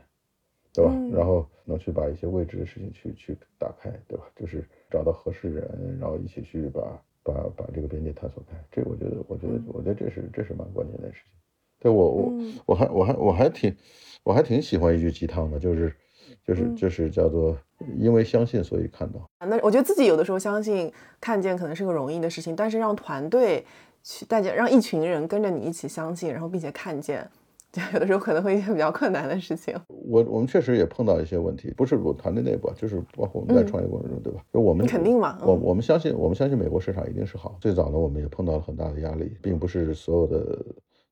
[0.74, 0.92] 对吧？
[0.94, 4.24] 嗯然后能去把一些未知的事情去去打开，对吧？
[4.36, 6.82] 就是找到合适人，然后一起去把
[7.22, 8.56] 把把这个边界探索开。
[8.70, 11.32] 这我觉得，我觉得，我觉得这是这是蛮关键的事情。
[11.80, 13.74] 对我我嗯我还我还我还挺
[14.22, 15.96] 我还挺喜欢一句鸡汤的，就是
[16.44, 17.56] 就是嗯就是叫做
[17.96, 19.26] 因为相信所以看到。
[19.46, 23.64] 那我觉得自己有的时候相信看见可能是个容易的事情，但是让团队
[24.02, 27.26] 去大家让一群人跟着你一起相信，然后并且看见，
[27.72, 29.74] 就有的时候可能会一些比较困难的事情。
[29.88, 34.44] 我我们确实也碰到一些问题，不是我团队内部啊，就是包括我们在嗯创业过程中，对吧？
[34.52, 37.56] 就我们肯定嘛我嗯我们相信我们相信美国市场一定是好。
[37.60, 40.58] 最早呢，我们也碰到了很大的压力，并不是所有的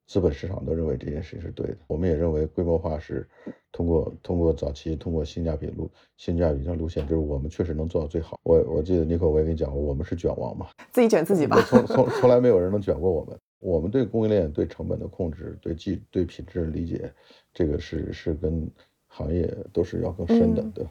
[0.07, 1.77] 资本市场都认为这件事情是对的。
[1.87, 3.29] 我们也认为规模化是
[3.71, 8.37] 通过通过早期通过性价比路性价比上路线，就是我们确实能做到最好。
[8.43, 11.57] 我我记得尼克我也跟你讲过，我们是卷王嘛，自己卷自己吧。
[11.69, 13.39] 从从从来没有人能卷过我们。
[13.61, 17.13] 我们对供应链、对成本的控制、对技、对品质的理解，
[17.53, 18.69] 这个是是跟
[19.07, 20.91] 行业都是要更深的，嗯对吧。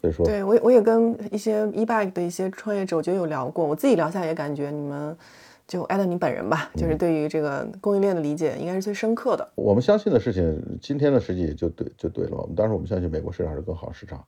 [0.00, 5.16] 所以说，对我我也跟一些 e bike 的一些创业者，我觉得有聊过，我自己聊下也感觉你们
[5.66, 9.46] 就艾特你本人吧，就是对于这个供应链的理解应该是最深刻的。
[9.56, 12.36] 我们相信的事情，今天的实际就对就对了。
[12.38, 14.24] 我们当然我们相信美国市场是更好市场，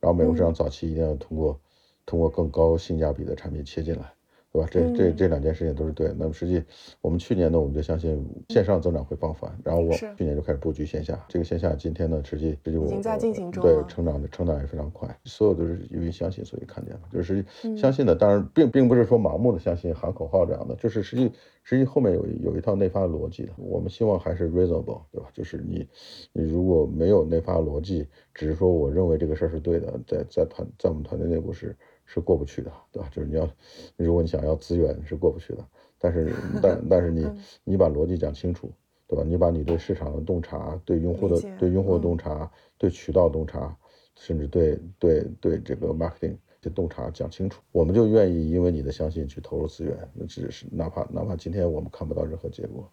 [0.00, 1.58] 然后美国市场早期一定要通过
[2.04, 4.12] 通过更高性价比的产品切进来，
[4.52, 4.68] 对吧？
[4.70, 6.12] 这这这两件事情都是对。
[6.18, 6.62] 那么实际
[7.00, 11.24] 我们去年呢，我们就相信线上增长会放缓，然后我去年就开始布局线下。
[11.28, 15.08] 这个线下今天呢，实际实际我已经在进行中，对成长的成长也非常快。
[15.24, 17.00] 所有都是因为相信，所以看见了。
[17.12, 21.30] 就是实际相信的，当然并并不是说盲目的相信喊口号这样的，就是实际
[21.62, 23.52] 实际后面有有一套内发逻辑的。
[23.56, 25.28] 我们希望还是 reasonable，对吧？
[25.32, 25.86] 就是你
[26.32, 31.76] 你如果没有内发逻辑，只是说我认为这个事儿是对的，在在团在我们团队内部是。
[32.12, 33.08] 是过不去的，对吧？
[33.12, 33.48] 就是你要，
[33.96, 35.64] 如果你想要资源是过不去的。
[35.96, 37.30] 但是， 但但是你
[37.62, 38.68] 你把逻辑讲清楚，
[39.06, 39.22] 对吧？
[39.22, 43.76] 你把你对市场的洞察、对用户的对用户的洞察、对渠道洞察，
[44.16, 49.96] 甚至对对对这个 marketing 的洞察讲清楚，我们就愿意因为你的相信去投入资源。
[50.14, 52.90] 那只是哪怕哪怕今天我们看不到任何结果，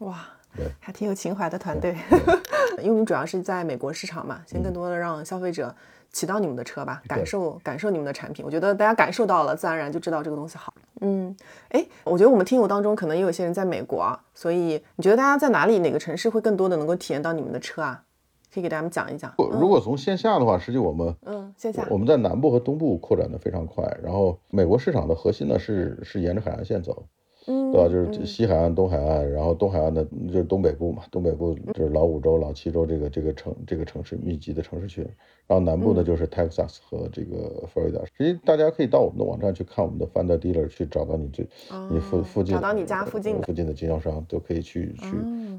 [0.00, 1.94] 哇，对，还挺有情怀的团队。
[2.78, 5.74] 因为我们主要是在美国市场嘛，先更多的让消费者。
[6.12, 8.42] 骑到你们的车吧，感受感受你们的产品。
[8.42, 10.72] 我觉得大家感受到了，自然而然就知道这个东西好。
[11.02, 11.36] 嗯，
[11.68, 18.02] 哎，我觉得我们听友当中可能也有些人在美国啊，所以你觉得大家在哪里哪个城市会更多的能够体验到你们的车啊？
[18.54, 19.34] 可以给大家讲一讲。
[19.36, 27.04] 如果从线下的话，实际我们嗯线下我们在南部和东部扩展的非常快，然后美国市场的核心呢是是沿着海岸线走。
[27.46, 27.88] 嗯，对吧？
[27.88, 35.04] 就是西海岸、东海岸，然后东海岸的就是东北部嘛，东北部就是老五州、老七州这个这个城这个城市密集的城市群，
[35.46, 38.04] 然后南部呢就是 Texas 和这个佛罗里达。
[38.16, 41.46] 实际大家可以到我们的网站去看我们的 f u n d Dealer，去找到你最
[41.90, 45.10] 你附附近找到你家附近附近的经销商，都可以去去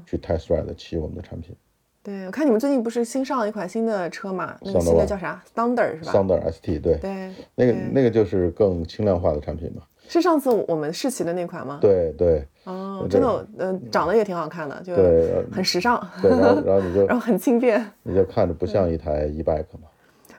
[0.06, 1.56] 去 Test Ride 骑我们的产品。
[2.02, 4.56] 对，我看你们最近不是新上了一款新的车嘛？
[4.62, 9.82] 那个新的叫啥？Thunder 是吧？Thunder ST 对对，那个那个就是更轻量化的产品嘛。
[10.08, 11.78] 是上次我们试骑的那款吗？
[11.80, 14.94] 对对，哦，真的，嗯，长得也挺好看的，就
[15.54, 16.00] 很时尚。
[16.22, 19.88] 对，然后然后你就， 然后很轻便，你就看着不像一台 e bike 嘛，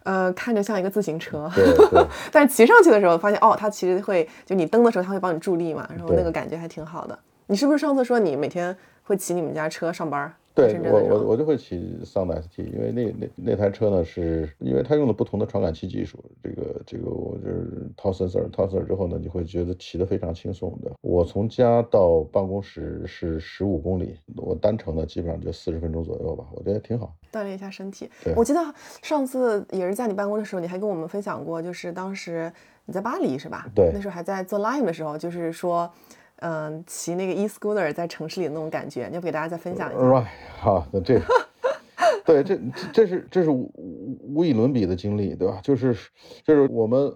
[0.04, 1.50] 呃，看着像一个自行车。
[1.56, 2.06] 对对。
[2.32, 7.18] 但是骑上去的时候，发现哦，它其实会，就你蹬的时候，它会帮你助力嘛，然后那个感觉还挺好的。
[7.48, 10.34] 你是不是上次说你每天会骑你们家车上班？
[10.68, 20.92] 对我我我就会骑桑塔 ST，因为那那那台车呢，是因为它用了不同的传感器技术，这个这个我就是套 sensor 套 sensor 之后呢，你会觉得骑得非常轻松的。
[21.02, 28.10] 我从家到办公室是十五公里，我单程呢基本上就四十分钟左右吧，我觉得挺好，锻炼一下身体。
[28.36, 28.60] 我记得
[29.02, 32.52] 上次也是在你办公的时候，你还跟我们分享过，就是当时
[32.86, 33.68] 你在巴黎是吧？
[33.74, 35.92] 对，那时候还在做 Lime 的时候，就是说。
[36.42, 40.02] 嗯，骑那个 e scooter 在城市里的那种感觉，你要不给大家再分享一下。
[40.02, 40.26] Right，
[40.58, 41.20] 好，那这，
[42.26, 42.60] 对，这
[42.94, 43.72] 这是这是无
[44.34, 45.60] 无以伦比的经历，对吧？
[45.64, 45.94] 就是
[46.44, 47.12] 就是我们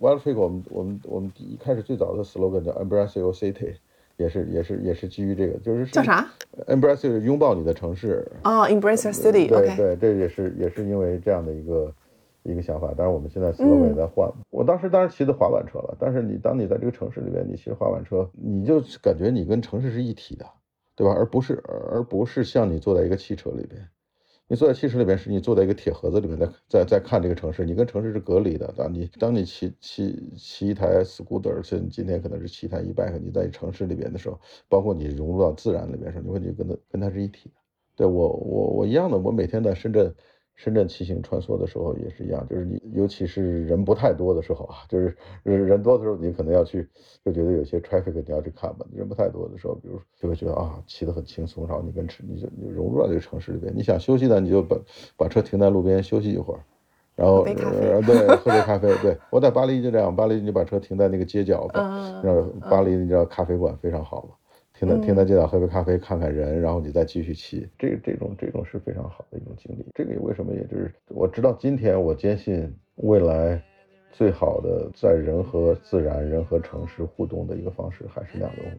[0.00, 3.74] Wild Trip，我们我们我们一开始最早的 slogan 叫 Embrace Your City，
[4.16, 6.28] 也是也是也是基于这个，就是叫啥
[6.66, 8.30] ？Embrace 拥抱你的城市。
[8.44, 9.48] 哦，Embrace Your City。
[9.48, 11.92] 对对，这也是也是因为这样的一个。
[12.50, 14.30] 一个想法，当然我们现在思路也在换。
[14.50, 20.46] 我当时当然骑的滑板车了，但是你当你在这个城市里边，你骑滑板车，你就感觉你跟城市是一体的，
[20.96, 21.12] 对吧？
[21.12, 23.88] 而不是而不是像你坐在一个汽车里边，
[24.48, 28.72] 你坐在汽车里边是你坐在一个铁盒子里面在在在看这个城市，你跟城市是隔离的。
[28.76, 37.54] 当你当你骑骑骑一台 scooter，而且你今天可能是骑一台 e bike，你在城市里边的时候，包括你融入到自然里边时候，你会觉得跟它跟它是一体的。
[37.94, 40.14] 对我我我一样的，我每天在深圳。
[40.58, 46.88] 深圳骑行穿梭的时候也是一样，就是你尤其是人不太多的时候啊， 就是人多的时候，你可能要去，
[47.24, 48.84] 就觉得有些 traffic 你要去看嘛。
[48.92, 53.72] 人不太多的时候，比如就会觉得啊，骑得很轻松，然后你跟你就你融入到这个城市里边。
[53.72, 54.76] 你想休息呢，你就把
[55.16, 56.60] 把车停在路边休息一会儿，
[57.14, 58.92] 然后呃对喝杯咖啡。
[59.00, 61.80] 对我在巴黎就这样，巴黎你把车停在那个街角吧，
[62.24, 64.34] 然后巴黎你知道咖啡馆非常好嘛。
[64.78, 69.84] 停在停在街道喝杯咖啡，看看人，然后你再继续骑，这这种这种是非常好的一种经历。
[69.92, 70.54] 这个为什么？
[70.54, 73.60] 也就是我直到今天我坚信未来
[74.12, 78.78] 最好的在人和自然、人和城市互动的一个方式还是两轮。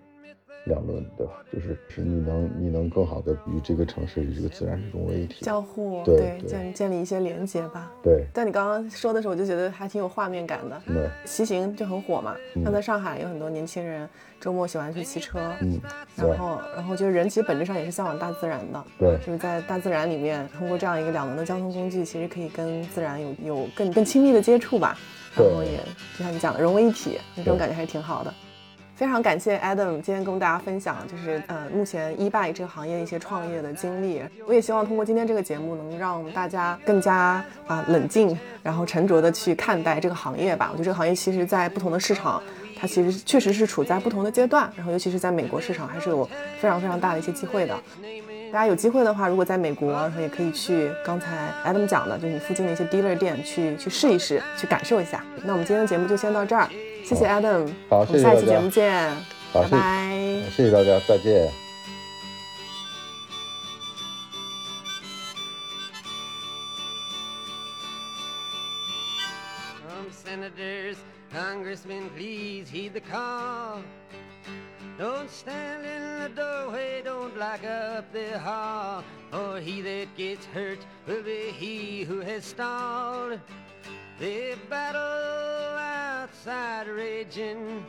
[0.65, 1.33] 两轮对吧？
[1.51, 7.91] 就是是你能你能更好的与这个城市与这个自然融为一体，交互对建建立一些连接吧。
[8.03, 8.25] 对。
[8.33, 10.81] 但你刚刚说的时候，我就觉得还挺有画面感的。
[10.87, 11.09] 对。
[11.25, 14.07] 骑行就很火嘛，像在上海有很多年轻人
[14.39, 15.39] 周末喜欢去骑车。
[15.61, 15.79] 嗯。
[16.15, 18.83] 然后然后就是人其实本质上也是向往大自然的。
[18.99, 19.17] 对。
[19.25, 24.97] 就是在大自然里面，通过这样一个两轮的交通工具，其实可以跟自然有有更更亲密的接触吧。
[25.35, 25.77] 然后也
[26.17, 28.33] 就像你讲的融为一体，那种感觉还是挺好的。
[28.99, 34.21] 非常感谢 Adam 今天跟大家分享，就是呃目前 eBay 这个行业一些创业的经历。
[34.45, 40.67] 我也希望通过今天这个节目，能让大家更加啊冷静，然后沉着的去看待这个行业吧。
[40.73, 42.43] 我觉得这个行业其实在不同的市场，
[42.77, 46.25] 它其实确实是处在不同的阶段，然后尤其是在美国市场，还是有
[46.59, 47.73] 非常非常大的一些机会的。
[48.51, 55.23] 大家有机会的话，如果在美国，然后也可以去刚才 Adam 讲的，就是你附近的一些 dealer 店去去试一试，去感受一下。
[55.45, 56.67] 那我们今天的节目就先到这儿，
[57.08, 59.14] 谢谢 Adam，好，我们下期节目见，
[59.52, 61.50] 拜拜，谢谢大家，再见。
[70.10, 70.96] senators,
[71.32, 73.82] congressmen, please heed the call.
[74.98, 80.78] Don't stand in the doorway, don't block up the hall, for he that gets hurt
[81.06, 83.38] will be he who has stalled.
[84.19, 87.85] The battle outside raging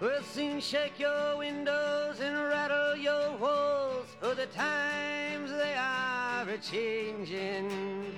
[0.00, 6.58] will soon shake your windows and rattle your walls, for the times they are a
[6.58, 8.14] changing.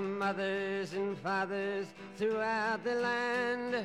[0.00, 3.84] mothers and fathers throughout the land.